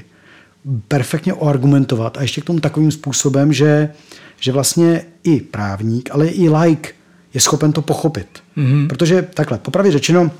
perfektně 0.88 1.34
oargumentovat 1.34 2.18
a 2.18 2.22
ještě 2.22 2.40
k 2.40 2.44
tomu 2.44 2.60
takovým 2.60 2.92
způsobem, 2.92 3.52
že, 3.52 3.90
že 4.40 4.52
vlastně 4.52 5.04
i 5.24 5.40
právník, 5.40 6.08
ale 6.12 6.28
i 6.28 6.48
like 6.48 6.97
je 7.34 7.40
schopen 7.40 7.72
to 7.72 7.82
pochopit. 7.82 8.26
Mm-hmm. 8.56 8.88
Protože 8.88 9.22
takhle, 9.34 9.58
popravě 9.58 9.92
řečeno, 9.92 10.30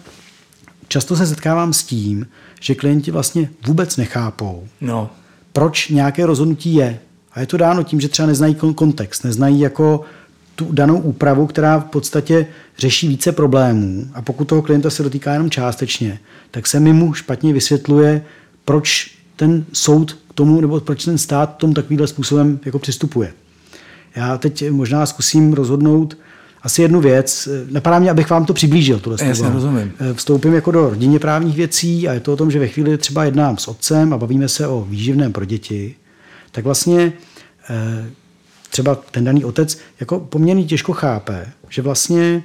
často 0.89 1.17
se 1.17 1.27
setkávám 1.27 1.73
s 1.73 1.85
tím, 1.85 2.27
že 2.61 2.75
klienti 2.75 3.11
vlastně 3.11 3.51
vůbec 3.67 3.97
nechápou, 3.97 4.69
no. 4.81 5.11
proč 5.53 5.89
nějaké 5.89 6.27
rozhodnutí 6.27 6.75
je. 6.75 6.99
A 7.33 7.41
je 7.41 7.47
to 7.47 7.57
dáno 7.57 7.83
tím, 7.83 8.01
že 8.01 8.09
třeba 8.09 8.27
neznají 8.27 8.55
kontext, 8.75 9.25
neznají 9.25 9.61
jako 9.61 10.05
tu 10.55 10.73
danou 10.73 10.99
úpravu, 10.99 11.47
která 11.47 11.79
v 11.79 11.85
podstatě 11.85 12.47
řeší 12.79 13.09
více 13.09 13.33
problémů 13.33 14.09
a 14.15 14.23
pokud 14.23 14.45
toho 14.45 14.63
klienta 14.63 14.91
se 14.91 15.03
dotýká 15.03 15.33
jenom 15.33 15.51
částečně, 15.51 16.19
tak 16.51 16.67
se 16.67 16.81
mi 16.81 16.93
mu 16.93 17.15
špatně 17.15 17.53
vysvětluje, 17.53 18.25
proč 18.65 19.15
ten 19.37 19.65
soud 19.73 20.13
k 20.13 20.33
tomu, 20.33 20.61
nebo 20.61 20.81
proč 20.81 21.05
ten 21.05 21.19
stát 21.19 21.55
k 21.55 21.57
tomu 21.57 21.75
takovýmhle 21.75 22.07
způsobem 22.07 22.61
jako 22.65 22.79
přistupuje. 22.79 23.33
Já 24.17 24.39
teď 24.39 24.71
možná 24.71 25.07
zkusím 25.07 25.53
rozhodnout 25.53 26.17
asi 26.63 26.83
jednu 26.83 27.01
věc. 27.01 27.49
Napadá 27.71 27.99
mě, 27.99 28.11
abych 28.11 28.31
vám 28.31 28.45
to 28.45 28.55
přiblížil. 28.55 28.99
Tuhle 28.99 29.19
Jasně, 29.25 29.51
rozumím. 29.51 29.93
Vstoupím 30.13 30.55
jako 30.55 30.71
do 30.71 30.91
rodinně 30.91 31.19
právních 31.19 31.57
věcí 31.57 32.09
a 32.09 32.13
je 32.13 32.21
to 32.21 32.33
o 32.33 32.37
tom, 32.37 32.51
že 32.51 32.59
ve 32.59 32.69
chvíli 32.69 32.99
třeba 32.99 33.25
jednám 33.25 33.59
s 33.59 33.69
otcem 33.69 34.13
a 34.13 34.19
bavíme 34.19 34.49
se 34.49 34.67
o 34.67 34.87
výživném 34.89 35.33
pro 35.33 35.45
děti, 35.45 35.95
tak 36.53 36.65
vlastně 36.65 37.13
eh, 37.71 38.11
třeba 38.71 38.95
ten 38.95 39.25
daný 39.25 39.45
otec 39.45 39.79
jako 40.01 40.21
poměrně 40.21 40.65
těžko 40.65 40.93
chápe, 40.93 41.47
že 41.69 41.83
vlastně 41.83 42.43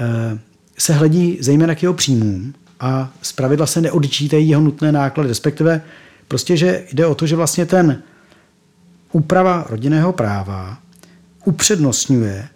eh, 0.00 0.38
se 0.78 0.92
hledí 0.92 1.38
zejména 1.40 1.74
k 1.74 1.82
jeho 1.82 1.94
příjmům 1.94 2.54
a 2.80 3.12
zpravidla 3.22 3.66
se 3.66 3.80
neodčítají 3.80 4.48
jeho 4.48 4.62
nutné 4.62 4.92
náklady, 4.92 5.28
respektive 5.28 5.80
prostě, 6.28 6.56
že 6.56 6.84
jde 6.92 7.06
o 7.06 7.14
to, 7.14 7.26
že 7.26 7.36
vlastně 7.36 7.66
ten 7.66 8.02
úprava 9.12 9.66
rodinného 9.68 10.12
práva 10.12 10.78
upřednostňuje 11.44 12.48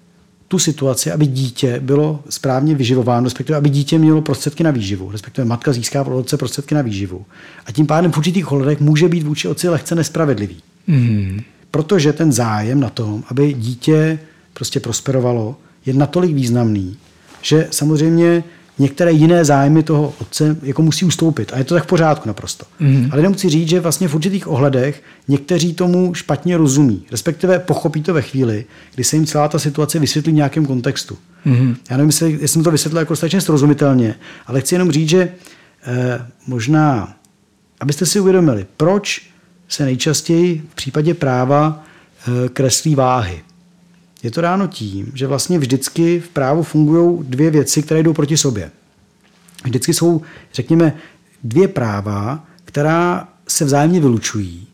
tu 0.49 0.59
situaci, 0.59 1.13
aby 1.13 1.27
dítě 1.27 1.81
bylo 1.81 2.21
správně 2.29 2.75
vyživováno, 2.75 3.25
respektive 3.25 3.59
aby 3.59 3.71
dítě 3.71 3.99
mělo 3.99 4.23
prostředky 4.23 4.65
na 4.65 4.71
výživu, 4.71 5.11
respektive 5.11 5.45
matka 5.45 5.73
získá 5.73 6.03
od 6.03 6.19
otce 6.19 6.37
prostředky 6.37 6.75
na 6.75 6.83
výživu. 6.83 7.25
A 7.67 7.73
tím 7.73 7.87
pádem 7.87 8.13
v 8.13 8.19
určitých 8.19 8.53
ohledech 8.53 8.81
může 8.81 9.09
být 9.09 9.23
vůči 9.23 9.49
otci 9.49 9.69
lehce 9.69 9.95
nespravedlivý. 9.95 10.57
Mm. 10.87 11.41
Protože 11.71 12.13
ten 12.13 12.33
zájem 12.33 12.81
na 12.81 12.91
tom, 12.91 13.25
aby 13.29 13.53
dítě 13.55 14.19
prostě 14.55 14.81
prosperovalo, 14.81 15.57
je 15.87 15.95
natolik 15.95 16.35
významný, 16.35 16.97
že 17.43 17.69
samozřejmě 17.71 18.45
některé 18.79 19.13
jiné 19.13 19.45
zájmy 19.45 19.83
toho 19.83 20.15
otce 20.21 20.57
jako 20.63 20.83
musí 20.83 21.05
ustoupit. 21.05 21.53
A 21.53 21.59
je 21.59 21.65
to 21.65 21.75
tak 21.75 21.85
v 21.85 21.87
pořádku 21.87 22.29
naprosto. 22.29 22.67
Mm. 22.81 23.09
Ale 23.11 23.19
jenom 23.19 23.35
chci 23.35 23.49
říct, 23.49 23.69
že 23.69 23.81
vlastně 23.81 24.09
v 24.09 24.15
určitých 24.15 24.49
ohledech 24.49 25.03
někteří 25.29 25.75
tomu 25.75 26.15
špatně 26.15 26.57
rozumí, 26.57 27.07
respektive 27.11 27.59
pochopí 27.59 28.03
to 28.03 28.15
ve 28.15 28.23
chvíli, 28.23 28.65
kdy 28.95 29.05
se 29.05 29.17
jim 29.17 29.27
celá 29.27 29.49
ta 29.49 29.59
situace 29.59 29.99
vysvětlí 29.99 30.33
v 30.33 30.35
nějakém 30.35 30.67
kontextu. 30.67 31.19
Mm. 31.45 31.77
Já 31.91 31.97
nevím, 31.97 32.09
jestli, 32.09 32.33
jestli 32.33 32.49
jsem 32.49 32.65
to 32.65 32.71
vysvětlil 32.71 32.99
jako 33.01 33.13
dostatečně 33.13 33.41
srozumitelně, 33.41 34.15
ale 34.47 34.61
chci 34.61 34.75
jenom 34.75 34.93
říct, 34.93 35.09
že 35.09 35.33
eh, 35.87 36.27
možná, 36.47 37.17
abyste 37.81 38.07
si 38.07 38.21
uvědomili, 38.21 38.67
proč 38.77 39.31
se 39.69 39.85
nejčastěji 39.85 40.63
v 40.71 40.75
případě 40.75 41.15
práva 41.15 41.85
eh, 41.85 42.49
kreslí 42.49 42.95
váhy. 42.95 43.44
Je 44.25 44.31
to 44.31 44.41
dáno 44.41 44.67
tím, 44.67 45.13
že 45.15 45.27
vlastně 45.27 45.59
vždycky 45.59 46.21
v 46.21 46.29
právu 46.29 46.63
fungují 46.63 47.25
dvě 47.29 47.51
věci, 47.51 47.83
které 47.83 48.03
jdou 48.03 48.13
proti 48.13 48.37
sobě. 48.37 48.71
Vždycky 49.65 49.95
jsou, 49.95 50.23
řekněme, 50.53 50.93
dvě 51.45 51.69
práva, 51.69 52.45
která 52.65 53.29
se 53.49 53.65
vzájemně 53.65 54.01
vylučují. 54.01 54.67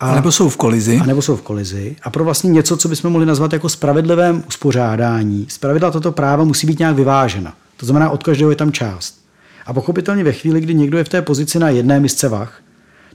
A, 0.00 0.10
a 0.10 0.14
nebo 0.14 0.32
jsou 0.32 0.48
v 0.48 0.56
kolizi. 0.56 0.98
A 1.02 1.06
nebo 1.06 1.22
jsou 1.22 1.36
v 1.36 1.42
kolizi. 1.42 1.96
A 2.02 2.10
pro 2.10 2.24
vlastně 2.24 2.50
něco, 2.50 2.76
co 2.76 2.88
bychom 2.88 3.12
mohli 3.12 3.26
nazvat 3.26 3.52
jako 3.52 3.68
spravedlivém 3.68 4.44
uspořádání, 4.48 5.46
spravedla 5.48 5.90
toto 5.90 6.12
práva 6.12 6.44
musí 6.44 6.66
být 6.66 6.78
nějak 6.78 6.96
vyvážena. 6.96 7.54
To 7.76 7.86
znamená, 7.86 8.10
od 8.10 8.22
každého 8.22 8.50
je 8.50 8.56
tam 8.56 8.72
část. 8.72 9.20
A 9.66 9.72
pochopitelně 9.72 10.24
ve 10.24 10.32
chvíli, 10.32 10.60
kdy 10.60 10.74
někdo 10.74 10.98
je 10.98 11.04
v 11.04 11.08
té 11.08 11.22
pozici 11.22 11.58
na 11.58 11.68
jedné 11.68 12.00
misce 12.00 12.28
vach, 12.28 12.60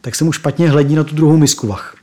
tak 0.02 0.16
se 0.16 0.24
mu 0.24 0.32
špatně 0.32 0.70
hledí 0.70 0.96
na 0.96 1.04
tu 1.04 1.16
druhou 1.16 1.38
misku 1.38 1.68
vach. 1.68 1.96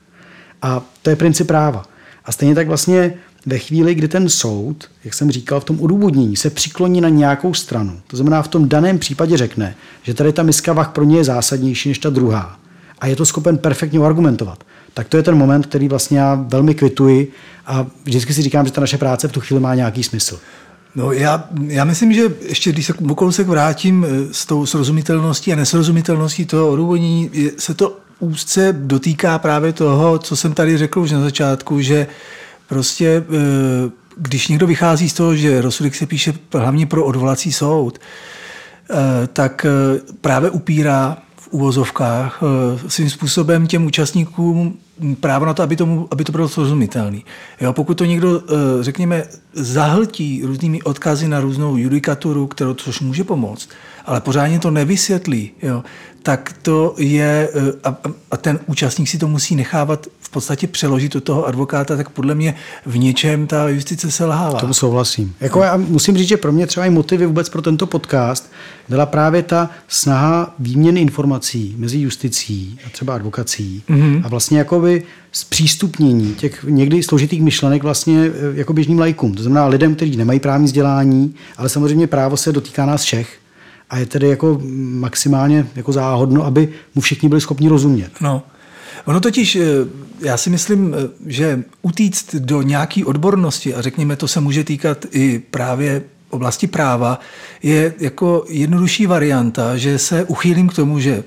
A 0.63 0.83
to 1.03 1.11
je 1.11 1.17
princip 1.17 1.47
práva. 1.47 1.83
A 2.25 2.33
stejně 2.33 2.55
tak 2.55 2.69
vlastně 2.69 3.15
ve 3.49 3.59
chvíli, 3.59 3.95
kdy 3.95 4.09
ten 4.09 4.29
soud, 4.29 4.85
jak 5.05 5.15
jsem 5.15 5.31
říkal, 5.31 5.61
v 5.61 5.65
tom 5.65 5.81
odůvodnění 5.81 6.37
se 6.37 6.51
přikloní 6.51 7.01
na 7.01 7.09
nějakou 7.09 7.55
stranu, 7.55 8.01
to 8.07 8.17
znamená 8.17 8.43
v 8.43 8.49
tom 8.49 8.69
daném 8.69 8.99
případě 8.99 9.37
řekne, 9.37 9.75
že 10.03 10.15
tady 10.15 10.33
ta 10.33 10.43
miska 10.43 10.73
vach 10.73 10.89
pro 10.89 11.05
ně 11.05 11.17
je 11.17 11.25
zásadnější 11.25 11.89
než 11.89 11.99
ta 11.99 12.11
druhá 12.11 12.59
a 12.99 13.07
je 13.07 13.17
to 13.17 13.27
schopen 13.27 13.59
perfektně 13.59 13.99
argumentovat, 13.99 14.65
tak 14.95 15.09
to 15.09 15.17
je 15.17 15.23
ten 15.23 15.35
moment, 15.35 15.67
který 15.67 15.89
vlastně 15.89 16.19
já 16.19 16.35
velmi 16.35 16.75
kvituji 16.75 17.33
a 17.67 17.87
vždycky 18.05 18.35
si 18.35 18.43
říkám, 18.43 18.67
že 18.67 18.73
ta 18.73 18.81
naše 18.81 18.99
práce 18.99 19.29
v 19.29 19.33
tu 19.33 19.41
chvíli 19.41 19.61
má 19.61 19.75
nějaký 19.75 20.03
smysl. 20.03 20.39
No 20.95 21.13
já, 21.13 21.49
já 21.67 21.85
myslím, 21.85 22.13
že 22.13 22.23
ještě 22.49 22.73
když 22.73 22.87
se 22.87 22.93
kousek 22.93 23.47
vrátím 23.47 24.07
eh, 24.09 24.35
s 24.35 24.47
tou 24.47 24.67
srozumitelností 24.67 25.53
a 25.53 25.57
nesrozumitelností 25.57 26.47
toho 26.47 26.71
odůvodnění, 26.71 27.31
se 27.59 27.75
to 27.75 27.99
úzce 28.19 28.75
dotýká 28.79 29.39
právě 29.39 29.73
toho, 29.73 30.19
co 30.19 30.37
jsem 30.37 30.53
tady 30.53 30.79
řekl 30.79 31.01
už 31.01 31.11
na 31.11 31.21
začátku, 31.21 31.81
že 31.81 32.07
prostě 32.69 33.25
eh, 33.29 33.91
když 34.17 34.49
někdo 34.49 34.67
vychází 34.67 35.09
z 35.09 35.15
toho, 35.15 35.37
že 35.37 35.61
rozsudek 35.61 35.95
se 35.95 36.07
píše 36.07 36.35
hlavně 36.55 36.87
pro 36.87 37.05
odvolací 37.05 37.53
soud, 37.53 37.99
eh, 38.91 38.95
tak 39.33 39.67
právě 40.21 40.51
upírá 40.51 41.19
v 41.37 41.49
uvozovkách 41.51 42.41
svým 42.89 43.11
způsobem 43.11 43.67
těm 43.67 43.87
účastníkům 43.87 44.79
právo 45.21 45.47
na 45.47 45.55
to, 45.55 45.63
aby, 45.63 45.77
tomu, 45.77 46.09
aby 46.11 46.25
to 46.25 46.33
bylo 46.33 46.49
srozumitelné. 46.49 47.19
Pokud 47.73 47.95
to 47.99 48.05
někdo, 48.05 48.43
řekněme, 48.81 49.25
zahltí 49.53 50.43
různými 50.45 50.83
odkazy 50.83 51.29
na 51.29 51.41
různou 51.41 51.77
judikaturu, 51.77 52.47
kterou, 52.47 52.75
což 52.75 53.01
může 53.01 53.25
pomoct, 53.25 53.69
ale 54.07 54.21
pořádně 54.21 54.59
to 54.59 54.71
nevysvětlí, 54.71 55.51
jo, 55.63 55.83
tak 56.29 56.55
to 56.63 56.95
je, 56.99 57.49
eh, 57.55 57.73
a, 57.85 57.97
a 58.31 58.37
ten 58.37 58.59
účastník 58.67 59.09
si 59.09 59.19
to 59.19 59.29
musí 59.29 59.57
nechávat 59.57 60.07
v 60.21 60.29
podstatě 60.31 60.67
přeložit 60.67 61.13
do 61.13 61.21
toho 61.21 61.47
advokáta, 61.47 61.97
tak 61.97 62.11
podle 62.11 62.35
mě 62.35 62.55
v 62.87 62.99
něčem 62.99 63.47
ta 63.47 63.69
justice 63.69 64.11
se 64.11 64.25
lhává. 64.25 64.61
Tomu 64.61 64.75
souhlasím. 64.75 65.35
Jako 65.41 65.63
já 65.63 65.77
musím 65.77 66.17
říct, 66.17 66.29
že 66.29 66.37
pro 66.37 66.53
mě 66.53 66.67
třeba 66.67 66.87
i 66.87 66.91
motivy 66.91 67.27
vůbec 67.27 67.49
pro 67.49 67.63
tento 67.63 67.87
podcast 67.87 68.53
byla 68.89 69.07
právě 69.07 69.43
ta 69.43 69.71
snaha 69.89 70.55
výměny 70.59 71.01
informací 71.01 71.75
mezi 71.79 71.99
justicí 71.99 72.79
a 72.87 72.91
třeba 72.91 73.15
advokací 73.15 73.83
mm-hmm. 73.89 74.23
a 74.25 74.29
vlastně 74.29 74.59
jakoby 74.59 75.03
zpřístupnění 75.33 76.35
těch 76.35 76.65
někdy 76.65 77.03
složitých 77.03 77.43
myšlenek 77.43 77.83
vlastně 77.83 78.27
eh, 78.27 78.31
jako 78.55 78.73
běžným 78.73 78.99
lajkům. 78.99 79.35
To 79.35 79.43
znamená 79.43 79.67
lidem, 79.67 79.95
kteří 79.95 80.17
nemají 80.17 80.41
právní 80.41 80.67
vzdělání, 80.67 81.35
ale 81.57 81.69
samozřejmě 81.69 82.07
právo 82.07 82.37
se 82.37 82.53
dotýká 82.53 82.87
nás 82.87 83.03
všech 83.03 83.39
a 83.91 83.99
je 83.99 84.07
tedy 84.07 84.29
jako 84.29 84.61
maximálně 84.79 85.67
jako 85.77 85.93
záhodno, 85.93 86.45
aby 86.45 86.69
mu 86.95 87.01
všichni 87.01 87.29
byli 87.29 87.41
schopni 87.41 87.69
rozumět. 87.69 88.11
No. 88.21 88.43
Ono 89.05 89.21
totiž, 89.21 89.57
eh, 89.57 89.65
já 90.21 90.37
si 90.37 90.51
myslím, 90.51 90.95
eh, 90.95 91.09
že 91.27 91.63
utíct 91.83 92.35
do 92.35 92.63
nějaké 92.63 93.05
odbornosti, 93.05 93.75
a 93.75 93.83
řekněme, 93.83 94.17
to 94.17 94.29
se 94.29 94.41
může 94.41 94.65
týkat 94.65 95.07
i 95.11 95.39
právě 95.51 96.03
oblasti 96.31 96.67
práva, 96.67 97.21
je 97.63 97.95
jako 97.99 98.45
jednodušší 98.49 99.07
varianta, 99.07 99.77
že 99.77 99.99
se 99.99 100.25
uchýlím 100.25 100.69
k 100.69 100.75
tomu, 100.75 101.01
že 101.01 101.25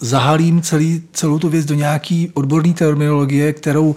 zahalím 0.00 0.62
celý, 0.62 1.02
celou 1.12 1.38
tu 1.38 1.48
věc 1.48 1.66
do 1.66 1.74
nějaké 1.74 2.26
odborné 2.34 2.74
terminologie, 2.74 3.52
kterou, 3.52 3.96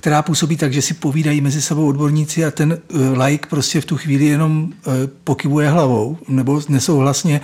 která 0.00 0.22
působí 0.22 0.56
tak, 0.56 0.72
že 0.72 0.82
si 0.82 0.94
povídají 0.94 1.40
mezi 1.40 1.62
sebou 1.62 1.88
odborníci 1.88 2.44
a 2.44 2.50
ten 2.50 2.72
uh, 2.88 3.18
like 3.18 3.48
prostě 3.48 3.80
v 3.80 3.84
tu 3.84 3.96
chvíli 3.96 4.24
jenom 4.24 4.62
uh, 4.62 4.92
pokybuje 5.24 5.68
hlavou 5.68 6.18
nebo 6.28 6.62
nesouhlasně 6.68 7.40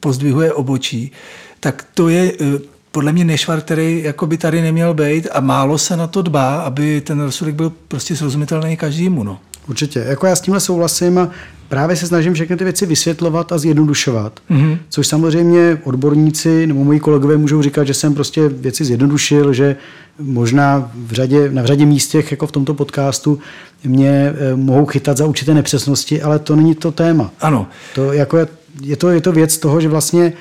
pozdvihuje 0.00 0.52
obočí. 0.52 1.12
Tak 1.60 1.86
to 1.94 2.08
je 2.08 2.32
uh, 2.32 2.46
podle 2.92 3.12
mě 3.12 3.24
nešvar, 3.24 3.60
který 3.60 4.02
jako 4.02 4.26
by 4.26 4.38
tady 4.38 4.62
neměl 4.62 4.94
být 4.94 5.28
a 5.32 5.40
málo 5.40 5.78
se 5.78 5.96
na 5.96 6.06
to 6.06 6.22
dbá, 6.22 6.60
aby 6.60 7.00
ten 7.00 7.20
rozsudek 7.20 7.54
byl 7.54 7.72
prostě 7.88 8.16
srozumitelný 8.16 8.76
každému. 8.76 9.22
No. 9.22 9.38
Určitě. 9.68 10.04
Jako 10.08 10.26
já 10.26 10.36
s 10.36 10.40
tímhle 10.40 10.60
souhlasím 10.60 11.18
a 11.18 11.30
právě 11.68 11.96
se 11.96 12.06
snažím 12.06 12.34
všechny 12.34 12.56
ty 12.56 12.64
věci 12.64 12.86
vysvětlovat 12.86 13.52
a 13.52 13.58
zjednodušovat. 13.58 14.40
Mm-hmm. 14.50 14.78
Což 14.88 15.06
samozřejmě 15.06 15.78
odborníci 15.84 16.66
nebo 16.66 16.84
moji 16.84 17.00
kolegové 17.00 17.36
můžou 17.36 17.62
říkat, 17.62 17.84
že 17.84 17.94
jsem 17.94 18.14
prostě 18.14 18.48
věci 18.48 18.84
zjednodušil, 18.84 19.52
že 19.52 19.76
možná 20.18 20.90
v 20.94 21.12
řadě, 21.12 21.50
na 21.50 21.62
v 21.62 21.66
řadě 21.66 21.86
místech, 21.86 22.30
jako 22.30 22.46
v 22.46 22.52
tomto 22.52 22.74
podcastu, 22.74 23.38
mě 23.84 24.10
eh, 24.10 24.56
mohou 24.56 24.86
chytat 24.86 25.16
za 25.16 25.26
určité 25.26 25.54
nepřesnosti, 25.54 26.22
ale 26.22 26.38
to 26.38 26.56
není 26.56 26.74
to 26.74 26.92
téma. 26.92 27.30
Ano. 27.40 27.66
To 27.94 28.12
jako 28.12 28.38
je, 28.38 28.48
je, 28.82 28.96
to, 28.96 29.10
je 29.10 29.20
to 29.20 29.32
věc 29.32 29.58
toho, 29.58 29.80
že 29.80 29.88
vlastně 29.88 30.32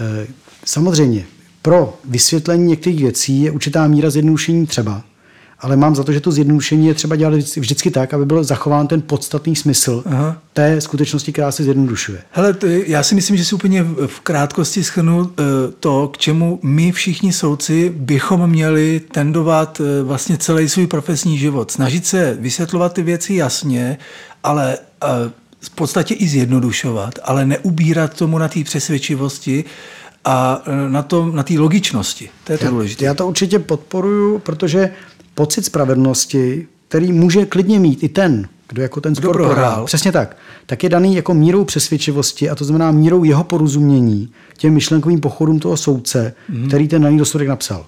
eh, 0.00 0.26
samozřejmě 0.64 1.24
pro 1.62 1.98
vysvětlení 2.04 2.66
některých 2.66 3.00
věcí 3.00 3.42
je 3.42 3.50
určitá 3.50 3.86
míra 3.86 4.10
zjednodušení 4.10 4.66
třeba 4.66 5.02
ale 5.60 5.76
mám 5.76 5.94
za 5.94 6.04
to, 6.04 6.12
že 6.12 6.20
to 6.20 6.32
zjednodušení 6.32 6.86
je 6.86 6.94
třeba 6.94 7.16
dělat 7.16 7.34
vždycky 7.56 7.90
tak, 7.90 8.14
aby 8.14 8.26
byl 8.26 8.44
zachován 8.44 8.86
ten 8.86 9.02
podstatný 9.02 9.56
smysl 9.56 10.02
Aha. 10.06 10.36
té 10.52 10.80
skutečnosti, 10.80 11.32
která 11.32 11.52
se 11.52 11.64
zjednodušuje. 11.64 12.22
Hele, 12.30 12.52
to 12.52 12.66
je, 12.66 12.90
já 12.90 13.02
si 13.02 13.14
myslím, 13.14 13.36
že 13.36 13.44
si 13.44 13.54
úplně 13.54 13.82
v 14.06 14.20
krátkosti 14.20 14.84
schrnu 14.84 15.30
eh, 15.30 15.42
to, 15.80 16.08
k 16.08 16.18
čemu 16.18 16.60
my 16.62 16.92
všichni 16.92 17.32
soudci 17.32 17.92
bychom 17.96 18.50
měli 18.50 19.00
tendovat 19.12 19.80
eh, 19.80 20.02
vlastně 20.02 20.38
celý 20.38 20.68
svůj 20.68 20.86
profesní 20.86 21.38
život. 21.38 21.70
Snažit 21.70 22.06
se 22.06 22.36
vysvětlovat 22.40 22.92
ty 22.92 23.02
věci 23.02 23.34
jasně, 23.34 23.98
ale 24.42 24.78
eh, 24.78 25.06
v 25.60 25.70
podstatě 25.70 26.14
i 26.14 26.28
zjednodušovat, 26.28 27.18
ale 27.24 27.46
neubírat 27.46 28.14
tomu 28.14 28.38
na 28.38 28.48
té 28.48 28.64
přesvědčivosti, 28.64 29.64
a 30.24 30.62
na 30.88 31.02
té 31.02 31.16
na 31.16 31.44
logičnosti. 31.58 32.30
To 32.44 32.52
je 32.52 32.58
to 32.58 32.64
já, 32.64 32.70
důležité. 32.70 33.04
Já 33.04 33.14
to 33.14 33.28
určitě 33.28 33.58
podporuju, 33.58 34.38
protože 34.38 34.90
pocit 35.34 35.64
spravedlnosti, 35.64 36.66
který 36.88 37.12
může 37.12 37.46
klidně 37.46 37.78
mít 37.80 38.02
i 38.02 38.08
ten, 38.08 38.48
kdo 38.68 38.82
jako 38.82 39.00
ten 39.00 39.14
spor 39.14 39.32
prohrál. 39.32 39.54
prohrál. 39.54 39.84
Přesně 39.84 40.12
tak. 40.12 40.36
Tak 40.66 40.82
je 40.82 40.88
daný 40.88 41.14
jako 41.14 41.34
mírou 41.34 41.64
přesvědčivosti 41.64 42.50
a 42.50 42.54
to 42.54 42.64
znamená 42.64 42.90
mírou 42.90 43.24
jeho 43.24 43.44
porozumění 43.44 44.28
těm 44.56 44.74
myšlenkovým 44.74 45.20
pochodům 45.20 45.60
toho 45.60 45.76
soudce, 45.76 46.34
mm. 46.48 46.68
který 46.68 46.88
ten 46.88 47.02
daný 47.02 47.18
dosudek 47.18 47.48
napsal. 47.48 47.86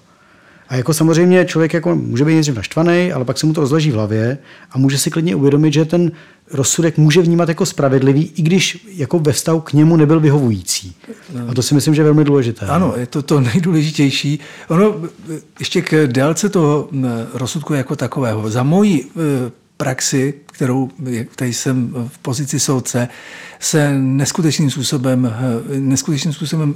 A 0.69 0.75
jako 0.75 0.93
samozřejmě 0.93 1.45
člověk 1.45 1.73
jako 1.73 1.95
může 1.95 2.25
být 2.25 2.33
nejdřív 2.33 2.55
naštvaný, 2.55 3.11
ale 3.13 3.25
pak 3.25 3.37
se 3.37 3.45
mu 3.45 3.53
to 3.53 3.61
rozleží 3.61 3.91
v 3.91 3.93
hlavě 3.93 4.37
a 4.71 4.77
může 4.77 4.97
si 4.97 5.11
klidně 5.11 5.35
uvědomit, 5.35 5.73
že 5.73 5.85
ten 5.85 6.11
rozsudek 6.53 6.97
může 6.97 7.21
vnímat 7.21 7.49
jako 7.49 7.65
spravedlivý, 7.65 8.31
i 8.35 8.41
když 8.41 8.87
jako 8.93 9.19
ve 9.19 9.31
vztahu 9.33 9.59
k 9.59 9.73
němu 9.73 9.95
nebyl 9.95 10.19
vyhovující. 10.19 10.95
A 11.47 11.53
to 11.53 11.61
si 11.61 11.75
myslím, 11.75 11.95
že 11.95 12.01
je 12.01 12.03
velmi 12.03 12.23
důležité. 12.23 12.65
Ano, 12.65 12.93
je 12.97 13.05
to 13.05 13.21
to 13.21 13.41
nejdůležitější. 13.41 14.39
Ono 14.67 14.95
ještě 15.59 15.81
k 15.81 16.07
délce 16.07 16.49
toho 16.49 16.89
rozsudku 17.33 17.73
jako 17.73 17.95
takového. 17.95 18.49
Za 18.49 18.63
moji 18.63 19.03
e, 19.03 19.51
praxi, 19.77 20.33
kterou 20.45 20.89
tady 21.35 21.53
jsem 21.53 21.93
v 22.07 22.17
pozici 22.17 22.59
soudce, 22.59 23.07
se 23.59 23.93
neskutečným 23.99 24.71
způsobem, 24.71 25.25
e, 25.25 25.79
neskutečným 25.79 26.33
způsobem 26.33 26.75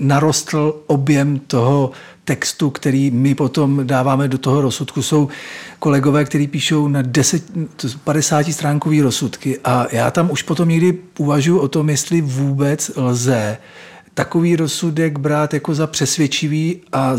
narostl 0.00 0.82
objem 0.86 1.38
toho 1.38 1.90
textu, 2.24 2.70
který 2.70 3.10
my 3.10 3.34
potom 3.34 3.80
dáváme 3.86 4.28
do 4.28 4.38
toho 4.38 4.60
rozsudku, 4.60 5.02
jsou 5.02 5.28
kolegové, 5.78 6.24
kteří 6.24 6.46
píšou 6.46 6.88
na 6.88 7.02
10, 7.02 7.44
50 8.04 8.52
stránkový 8.52 9.02
rozsudky 9.02 9.58
a 9.64 9.86
já 9.92 10.10
tam 10.10 10.30
už 10.30 10.42
potom 10.42 10.68
někdy 10.68 10.98
uvažuji 11.18 11.58
o 11.58 11.68
tom, 11.68 11.90
jestli 11.90 12.20
vůbec 12.20 12.90
lze 12.96 13.58
takový 14.20 14.56
rozsudek 14.56 15.18
brát 15.18 15.54
jako 15.54 15.74
za 15.74 15.86
přesvědčivý 15.86 16.80
a 16.92 17.16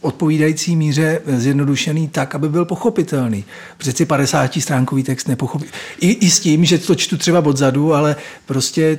odpovídající 0.00 0.76
míře 0.76 1.20
zjednodušený 1.26 2.08
tak, 2.08 2.34
aby 2.34 2.48
byl 2.48 2.64
pochopitelný. 2.64 3.44
Přeci 3.78 4.04
50 4.04 4.54
stránkový 4.54 5.02
text 5.02 5.28
nepochopí. 5.28 5.64
I, 6.00 6.10
I 6.10 6.30
s 6.30 6.40
tím, 6.40 6.64
že 6.64 6.78
to 6.78 6.94
čtu 6.94 7.16
třeba 7.16 7.40
odzadu, 7.40 7.94
ale 7.94 8.16
prostě 8.46 8.98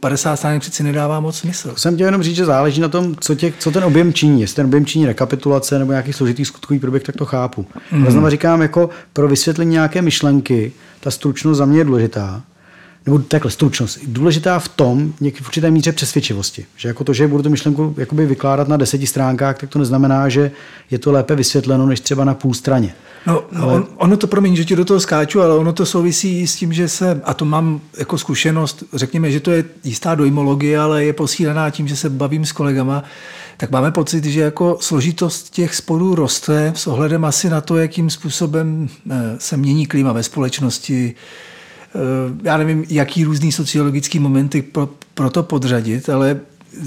50 0.00 0.32
e, 0.32 0.36
stránek 0.36 0.60
přeci 0.60 0.82
nedává 0.82 1.20
moc 1.20 1.36
smysl. 1.36 1.74
Jsem 1.76 1.94
chtěl 1.94 2.06
jenom 2.06 2.22
říct, 2.22 2.36
že 2.36 2.44
záleží 2.44 2.80
na 2.80 2.88
tom, 2.88 3.14
co, 3.20 3.34
tě, 3.34 3.52
co 3.58 3.70
ten 3.70 3.84
objem 3.84 4.12
činí. 4.12 4.40
Jestli 4.40 4.56
ten 4.56 4.66
objem 4.66 4.86
činí 4.86 5.06
rekapitulace 5.06 5.78
nebo 5.78 5.92
nějaký 5.92 6.12
složitý 6.12 6.44
skutkový 6.44 6.78
průběh, 6.78 7.02
tak 7.02 7.16
to 7.16 7.26
chápu. 7.26 7.66
Mm. 7.92 8.02
Ale 8.02 8.12
znovu 8.12 8.30
říkám, 8.30 8.62
jako 8.62 8.90
pro 9.12 9.28
vysvětlení 9.28 9.72
nějaké 9.72 10.02
myšlenky, 10.02 10.72
ta 11.00 11.10
stručnost 11.10 11.58
za 11.58 11.64
mě 11.64 11.78
je 11.78 11.84
důležitá 11.84 12.42
nebo 13.06 13.18
takhle 13.18 13.50
stručnost, 13.50 13.98
důležitá 14.06 14.58
v 14.58 14.68
tom, 14.68 15.12
v 15.20 15.46
určité 15.46 15.70
míře 15.70 15.92
přesvědčivosti. 15.92 16.66
Že 16.76 16.88
jako 16.88 17.04
to, 17.04 17.12
že 17.12 17.28
budu 17.28 17.42
tu 17.42 17.50
myšlenku 17.50 17.94
jakoby 17.96 18.26
vykládat 18.26 18.68
na 18.68 18.76
deseti 18.76 19.06
stránkách, 19.06 19.58
tak 19.58 19.70
to 19.70 19.78
neznamená, 19.78 20.28
že 20.28 20.50
je 20.90 20.98
to 20.98 21.12
lépe 21.12 21.34
vysvětleno, 21.34 21.86
než 21.86 22.00
třeba 22.00 22.24
na 22.24 22.34
půl 22.34 22.54
straně. 22.54 22.94
No, 23.26 23.44
no 23.52 23.62
ale... 23.62 23.74
on, 23.74 23.86
ono 23.96 24.16
to, 24.16 24.26
promiň, 24.26 24.56
že 24.56 24.64
ti 24.64 24.76
do 24.76 24.84
toho 24.84 25.00
skáču, 25.00 25.42
ale 25.42 25.54
ono 25.54 25.72
to 25.72 25.86
souvisí 25.86 26.46
s 26.46 26.56
tím, 26.56 26.72
že 26.72 26.88
se, 26.88 27.20
a 27.24 27.34
to 27.34 27.44
mám 27.44 27.80
jako 27.98 28.18
zkušenost, 28.18 28.84
řekněme, 28.92 29.30
že 29.30 29.40
to 29.40 29.50
je 29.50 29.64
jistá 29.84 30.14
dojmologie, 30.14 30.78
ale 30.78 31.04
je 31.04 31.12
posílená 31.12 31.70
tím, 31.70 31.88
že 31.88 31.96
se 31.96 32.10
bavím 32.10 32.46
s 32.46 32.52
kolegama, 32.52 33.04
tak 33.56 33.70
máme 33.70 33.90
pocit, 33.90 34.24
že 34.24 34.40
jako 34.40 34.78
složitost 34.80 35.50
těch 35.50 35.74
sporů 35.74 36.14
roste 36.14 36.72
s 36.76 36.86
ohledem 36.86 37.24
asi 37.24 37.50
na 37.50 37.60
to, 37.60 37.76
jakým 37.76 38.10
způsobem 38.10 38.88
eh, 39.10 39.16
se 39.38 39.56
mění 39.56 39.86
klima 39.86 40.12
ve 40.12 40.22
společnosti, 40.22 41.14
já 42.42 42.56
nevím, 42.56 42.84
jaký 42.88 43.24
různý 43.24 43.52
sociologický 43.52 44.18
momenty 44.18 44.62
pro, 44.62 44.88
pro 45.14 45.30
to 45.30 45.42
podřadit, 45.42 46.08
ale 46.08 46.40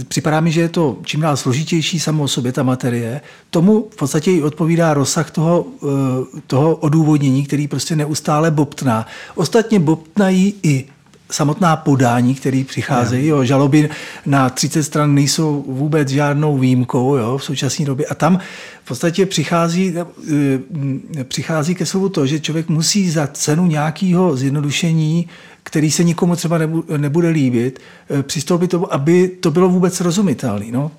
připadá 0.07 0.39
mi, 0.39 0.51
že 0.51 0.61
je 0.61 0.69
to 0.69 0.97
čím 1.05 1.21
dál 1.21 1.37
složitější 1.37 1.99
samo 1.99 2.23
o 2.23 2.27
sobě 2.27 2.51
ta 2.51 2.63
materie. 2.63 3.21
Tomu 3.49 3.87
v 3.91 3.95
podstatě 3.95 4.31
i 4.31 4.41
odpovídá 4.41 4.93
rozsah 4.93 5.31
toho, 5.31 5.65
eh, 5.83 6.41
toho 6.47 6.75
odůvodnění, 6.75 7.45
který 7.45 7.67
prostě 7.67 7.95
neustále 7.95 8.51
bobtná. 8.51 9.07
Ostatně 9.35 9.79
bobtnají 9.79 10.53
i 10.63 10.85
samotná 11.33 11.75
podání, 11.75 12.35
které 12.35 12.63
přicházejí. 12.67 13.27
Jo, 13.27 13.43
žaloby 13.43 13.89
na 14.25 14.49
30 14.49 14.83
stran 14.83 15.15
nejsou 15.15 15.65
vůbec 15.67 16.09
žádnou 16.09 16.57
výjimkou 16.57 17.15
jo, 17.15 17.37
v 17.37 17.43
současné 17.43 17.85
době. 17.85 18.05
A 18.05 18.15
tam 18.15 18.39
v 18.83 18.87
podstatě 18.87 19.25
přichází, 19.25 19.95
eh, 19.97 21.23
přichází 21.23 21.75
ke 21.75 21.85
slovu 21.85 22.09
to, 22.09 22.25
že 22.25 22.39
člověk 22.39 22.69
musí 22.69 23.09
za 23.09 23.27
cenu 23.27 23.65
nějakého 23.65 24.37
zjednodušení 24.37 25.27
který 25.63 25.91
se 25.91 26.03
nikomu 26.03 26.35
třeba 26.35 26.59
nebude 26.97 27.29
líbit, 27.29 27.79
eh, 28.09 28.23
přistoupit 28.23 28.71
tomu, 28.71 28.93
aby 28.93 29.27
to 29.27 29.51
bylo 29.51 29.69
vůbec 29.69 30.01
rozumitelné. 30.01 30.65
No? 30.71 30.91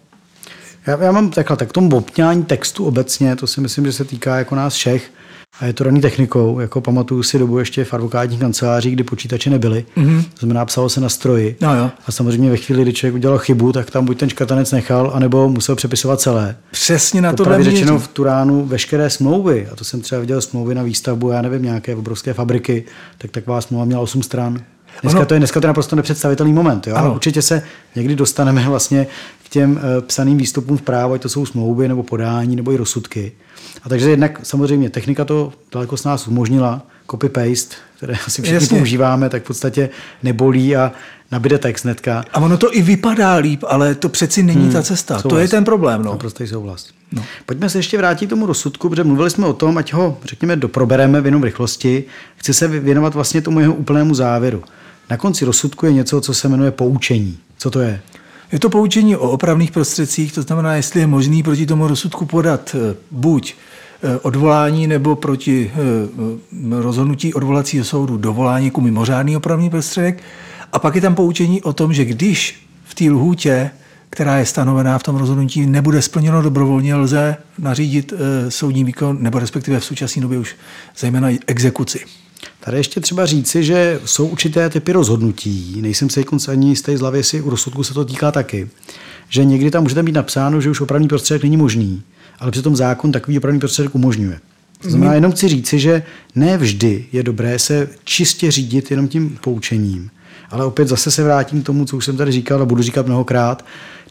Já, 0.86 1.02
já 1.02 1.12
mám 1.12 1.30
takhle, 1.30 1.56
tak 1.56 1.72
tom 1.72 1.92
obňání 1.92 2.44
textu 2.44 2.84
obecně, 2.84 3.36
to 3.36 3.46
si 3.46 3.60
myslím, 3.60 3.86
že 3.86 3.92
se 3.92 4.04
týká 4.04 4.36
jako 4.36 4.54
nás 4.54 4.74
všech, 4.74 5.10
a 5.60 5.66
je 5.66 5.72
to 5.72 5.84
daný 5.84 6.00
technikou, 6.00 6.60
jako 6.60 6.80
pamatuju 6.80 7.22
si 7.22 7.38
dobu 7.38 7.58
ještě 7.58 7.84
v 7.84 7.94
advokátních 7.94 8.40
kancelářích, 8.40 8.92
kdy 8.92 9.04
počítače 9.04 9.50
nebyly. 9.50 9.84
Mm-hmm. 9.96 10.22
To 10.22 10.38
znamená, 10.38 10.64
psalo 10.64 10.88
se 10.88 11.00
na 11.00 11.08
stroji. 11.08 11.56
No 11.60 11.76
jo. 11.76 11.90
A 12.06 12.12
samozřejmě 12.12 12.50
ve 12.50 12.56
chvíli, 12.56 12.82
kdy 12.82 12.92
člověk 12.92 13.14
udělal 13.14 13.38
chybu, 13.38 13.72
tak 13.72 13.90
tam 13.90 14.04
buď 14.04 14.18
ten 14.18 14.28
škatanec 14.28 14.72
nechal, 14.72 15.10
anebo 15.14 15.48
musel 15.48 15.76
přepisovat 15.76 16.20
celé. 16.20 16.56
Přesně 16.70 17.20
na 17.20 17.32
to 17.32 17.62
řečeno 17.62 17.98
v 17.98 18.08
Turánu 18.08 18.66
veškeré 18.66 19.10
smlouvy, 19.10 19.68
a 19.72 19.76
to 19.76 19.84
jsem 19.84 20.00
třeba 20.00 20.20
viděl 20.20 20.40
smlouvy 20.40 20.74
na 20.74 20.82
výstavbu, 20.82 21.30
já 21.30 21.42
nevím, 21.42 21.62
nějaké 21.62 21.96
obrovské 21.96 22.32
fabriky, 22.32 22.84
tak 23.18 23.30
taková 23.30 23.60
smlouva 23.60 23.84
měla 23.84 24.00
8 24.00 24.22
stran. 24.22 24.62
Dneska, 25.02 25.18
ono, 25.18 25.26
to 25.26 25.34
je, 25.34 25.40
dneska 25.40 25.60
to 25.60 25.66
je 25.66 25.68
naprosto 25.68 25.96
nepředstavitelný 25.96 26.52
moment. 26.52 26.86
Jo? 26.86 26.94
Ano. 26.94 27.14
Určitě 27.14 27.42
se 27.42 27.62
někdy 27.96 28.16
dostaneme 28.16 28.68
vlastně 28.68 29.06
k 29.44 29.48
těm 29.48 29.72
uh, 29.72 29.80
psaným 30.06 30.38
výstupům 30.38 30.76
v 30.76 30.82
právu, 30.82 31.14
ať 31.14 31.22
to 31.22 31.28
jsou 31.28 31.46
smlouvy 31.46 31.88
nebo 31.88 32.02
podání 32.02 32.56
nebo 32.56 32.72
i 32.72 32.76
rozsudky. 32.76 33.32
A 33.82 33.88
takže 33.88 34.10
jednak 34.10 34.40
samozřejmě 34.42 34.90
technika 34.90 35.24
to 35.24 35.52
daleko 35.72 35.96
s 35.96 36.04
nás 36.04 36.28
umožnila, 36.28 36.82
copy-paste, 37.06 37.74
které 37.96 38.14
asi 38.26 38.42
všichni 38.42 38.54
Jasně. 38.54 38.78
používáme, 38.78 39.28
tak 39.28 39.42
v 39.42 39.46
podstatě 39.46 39.88
nebolí 40.22 40.76
a 40.76 40.92
nabide 41.32 41.58
text 41.58 41.84
netka. 41.84 42.24
A 42.32 42.40
ono 42.40 42.56
to 42.56 42.76
i 42.76 42.82
vypadá 42.82 43.34
líp, 43.34 43.64
ale 43.68 43.94
to 43.94 44.08
přeci 44.08 44.42
není 44.42 44.62
hmm, 44.62 44.72
ta 44.72 44.82
cesta. 44.82 45.14
Souhlas. 45.14 45.30
To 45.30 45.38
je 45.38 45.48
ten 45.48 45.64
problém. 45.64 46.02
No. 46.02 46.10
Naprostý 46.10 46.46
souhlas. 46.46 46.86
No. 47.12 47.22
Pojďme 47.46 47.70
se 47.70 47.78
ještě 47.78 47.98
vrátit 47.98 48.26
k 48.26 48.30
tomu 48.30 48.46
rozsudku, 48.46 48.88
protože 48.88 49.04
mluvili 49.04 49.30
jsme 49.30 49.46
o 49.46 49.52
tom, 49.52 49.78
ať 49.78 49.92
ho, 49.92 50.18
řekněme, 50.24 50.56
doprobereme 50.56 51.20
v 51.20 51.26
jenom 51.26 51.42
rychlosti. 51.42 52.04
Chci 52.36 52.54
se 52.54 52.68
věnovat 52.68 53.14
vlastně 53.14 53.40
tomu 53.42 53.60
jeho 53.60 53.74
úplnému 53.74 54.14
závěru. 54.14 54.62
Na 55.10 55.16
konci 55.16 55.44
rozsudku 55.44 55.86
je 55.86 55.92
něco, 55.92 56.20
co 56.20 56.34
se 56.34 56.48
jmenuje 56.48 56.70
poučení. 56.70 57.38
Co 57.58 57.70
to 57.70 57.80
je? 57.80 58.00
Je 58.52 58.60
to 58.60 58.70
poučení 58.70 59.16
o 59.16 59.30
opravných 59.30 59.70
prostředcích, 59.70 60.32
to 60.32 60.42
znamená, 60.42 60.74
jestli 60.74 61.00
je 61.00 61.06
možný 61.06 61.42
proti 61.42 61.66
tomu 61.66 61.86
rozsudku 61.86 62.26
podat 62.26 62.76
eh, 62.78 62.96
buď 63.10 63.54
eh, 63.54 64.18
odvolání 64.18 64.86
nebo 64.86 65.16
proti 65.16 65.70
eh, 65.74 66.82
rozhodnutí 66.82 67.34
odvolacího 67.34 67.84
soudu 67.84 68.16
dovolání 68.16 68.66
jako 68.66 68.80
mimořádný 68.80 69.36
opravný 69.36 69.70
prostředek. 69.70 70.22
A 70.72 70.78
pak 70.78 70.94
je 70.94 71.00
tam 71.00 71.14
poučení 71.14 71.62
o 71.62 71.72
tom, 71.72 71.92
že 71.92 72.04
když 72.04 72.66
v 72.84 72.94
té 72.94 73.04
lhůtě, 73.04 73.70
která 74.10 74.36
je 74.36 74.46
stanovená 74.46 74.98
v 74.98 75.02
tom 75.02 75.16
rozhodnutí, 75.16 75.66
nebude 75.66 76.02
splněno 76.02 76.42
dobrovolně, 76.42 76.94
lze 76.94 77.36
nařídit 77.58 78.12
soudní 78.48 78.84
výkon, 78.84 79.18
nebo 79.20 79.38
respektive 79.38 79.80
v 79.80 79.84
současné 79.84 80.22
době 80.22 80.38
už 80.38 80.56
zejména 80.98 81.28
exekuci. 81.46 82.04
Tady 82.64 82.76
ještě 82.76 83.00
třeba 83.00 83.26
říci, 83.26 83.64
že 83.64 84.00
jsou 84.04 84.26
určité 84.26 84.70
typy 84.70 84.92
rozhodnutí, 84.92 85.78
nejsem 85.80 86.10
si 86.10 86.24
ani 86.48 86.68
jistý 86.68 86.96
z 86.96 87.00
hlavy, 87.00 87.18
jestli 87.18 87.40
u 87.40 87.50
rozsudku 87.50 87.84
se 87.84 87.94
to 87.94 88.04
týká 88.04 88.32
taky, 88.32 88.68
že 89.28 89.44
někdy 89.44 89.70
tam 89.70 89.82
můžete 89.82 90.02
mít 90.02 90.14
napsáno, 90.14 90.60
že 90.60 90.70
už 90.70 90.80
opravný 90.80 91.08
prostředek 91.08 91.42
není 91.42 91.56
možný, 91.56 92.02
ale 92.38 92.50
přitom 92.50 92.76
zákon 92.76 93.12
takový 93.12 93.38
opravný 93.38 93.60
prostředek 93.60 93.94
umožňuje. 93.94 94.40
To 94.82 94.90
znamená, 94.90 95.10
mhm. 95.10 95.14
jenom 95.14 95.32
chci 95.32 95.48
říci, 95.48 95.78
že 95.78 96.02
ne 96.34 96.58
vždy 96.58 97.06
je 97.12 97.22
dobré 97.22 97.58
se 97.58 97.88
čistě 98.04 98.50
řídit 98.50 98.90
jenom 98.90 99.08
tím 99.08 99.38
poučením. 99.40 100.10
Ale 100.50 100.64
opět 100.64 100.88
zase 100.88 101.10
se 101.10 101.24
vrátím 101.24 101.62
k 101.62 101.66
tomu, 101.66 101.84
co 101.84 101.96
už 101.96 102.04
jsem 102.04 102.16
tady 102.16 102.32
říkal 102.32 102.62
a 102.62 102.64
budu 102.64 102.82
říkat 102.82 103.06
mnohokrát, 103.06 103.64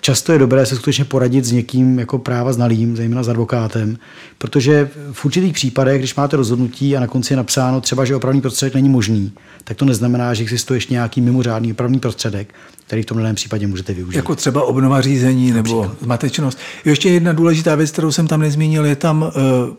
často 0.04 0.32
je 0.32 0.39
dobré 0.39 0.66
se 0.66 0.76
skutečně 0.76 1.06
poradit 1.06 1.46
s 1.46 1.52
někým 1.52 2.00
jako 2.00 2.18
práva 2.18 2.54
znalým, 2.54 2.96
zejména 2.96 3.24
s 3.24 3.30
advokátem, 3.30 3.98
protože 4.38 4.89
v 5.12 5.26
určitých 5.26 5.54
případech, 5.54 6.00
když 6.00 6.16
máte 6.16 6.38
rozhodnutí 6.38 6.98
a 6.98 7.00
na 7.00 7.08
konci 7.08 7.34
je 7.34 7.38
napsáno 7.38 7.82
třeba, 7.82 8.06
že 8.06 8.16
opravný 8.16 8.42
prostředek 8.42 8.74
není 8.74 8.89
možný, 8.89 9.32
tak 9.63 9.78
to 9.78 9.86
neznamená, 9.86 10.34
že 10.34 10.44
existuje 10.44 10.78
ještě 10.78 10.94
nějaký 10.94 11.22
mimořádný 11.22 11.72
opravný 11.72 12.00
prostředek, 12.00 12.54
který 12.88 13.04
v 13.04 13.06
tom 13.06 13.18
daném 13.18 13.36
případě 13.36 13.68
můžete 13.68 13.94
využít. 13.94 14.18
Jako 14.18 14.36
třeba 14.36 14.63
obnova 14.63 15.02
řízení 15.02 15.52
nebo 15.52 15.92
zmatečnost. 16.02 16.58
Ještě 16.86 17.10
jedna 17.10 17.34
důležitá 17.34 17.76
věc, 17.76 17.92
kterou 17.92 18.12
jsem 18.12 18.28
tam 18.28 18.39
nezmínil, 18.39 18.86
je 18.86 18.96
tam 18.96 19.22
uh, 19.22 19.32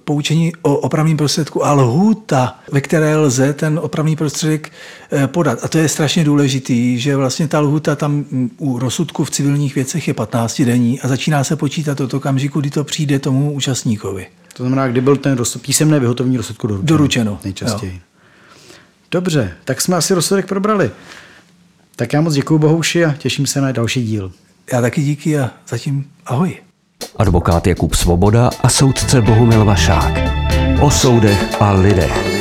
poučení 0.04 0.52
o 0.62 0.76
opravném 0.76 1.16
prostředku 1.16 1.66
a 1.66 1.72
lhůta, 1.72 2.58
ve 2.72 2.80
které 2.80 3.16
lze 3.16 3.52
ten 3.52 3.80
opravný 3.82 4.16
prostředek 4.16 4.72
uh, 5.12 5.26
podat. 5.26 5.58
A 5.62 5.68
to 5.68 5.78
je 5.78 5.88
strašně 5.88 6.24
důležitý, 6.24 6.98
že 6.98 7.16
vlastně 7.16 7.48
ta 7.48 7.60
lhůta 7.60 7.96
tam 7.96 8.24
u 8.58 8.78
rozsudku 8.78 9.24
v 9.24 9.30
civilních 9.30 9.74
věcech 9.74 10.08
je 10.14 10.16
15 10.16 10.62
denní 10.62 11.00
a 11.00 11.08
začíná 11.08 11.44
se 11.44 11.56
počítat 11.56 12.00
od 12.00 12.14
okamžiku, 12.14 12.60
kdy 12.60 12.70
to 12.70 12.84
přijde 12.84 13.18
tomu 13.18 13.52
účastníkovi. 13.52 14.26
To 14.56 14.62
znamená, 14.62 14.88
kdy 14.88 15.00
byl 15.00 15.16
ten 15.16 15.36
rozsud, 15.36 15.62
písemné 15.62 16.00
vyhotovení 16.00 16.36
rozsudku 16.36 16.66
doručeno. 16.66 16.86
Doručeno. 16.86 17.38
Nejčastěji. 17.44 17.92
Jo. 17.92 18.00
Dobře, 19.10 19.52
tak 19.64 19.80
jsme 19.80 19.96
asi 19.96 20.14
rozsudek 20.14 20.46
probrali. 20.46 20.90
Tak 21.96 22.12
já 22.12 22.20
moc 22.20 22.34
děkuji 22.34 22.58
Bohouši 22.58 23.04
a 23.04 23.12
těším 23.12 23.46
se 23.46 23.60
na 23.60 23.72
další 23.72 24.04
díl. 24.04 24.32
Já 24.72 24.80
taky 24.80 25.02
díky 25.02 25.38
a 25.38 25.50
zatím 25.68 26.04
ahoj. 26.26 26.56
Advokát 27.16 27.66
Jakub 27.66 27.94
Svoboda 27.94 28.50
a 28.62 28.68
soudce 28.68 29.22
Bohumil 29.22 29.64
Vašák. 29.64 30.14
O 30.80 30.90
soudech 30.90 31.62
a 31.62 31.72
lidech. 31.72 32.33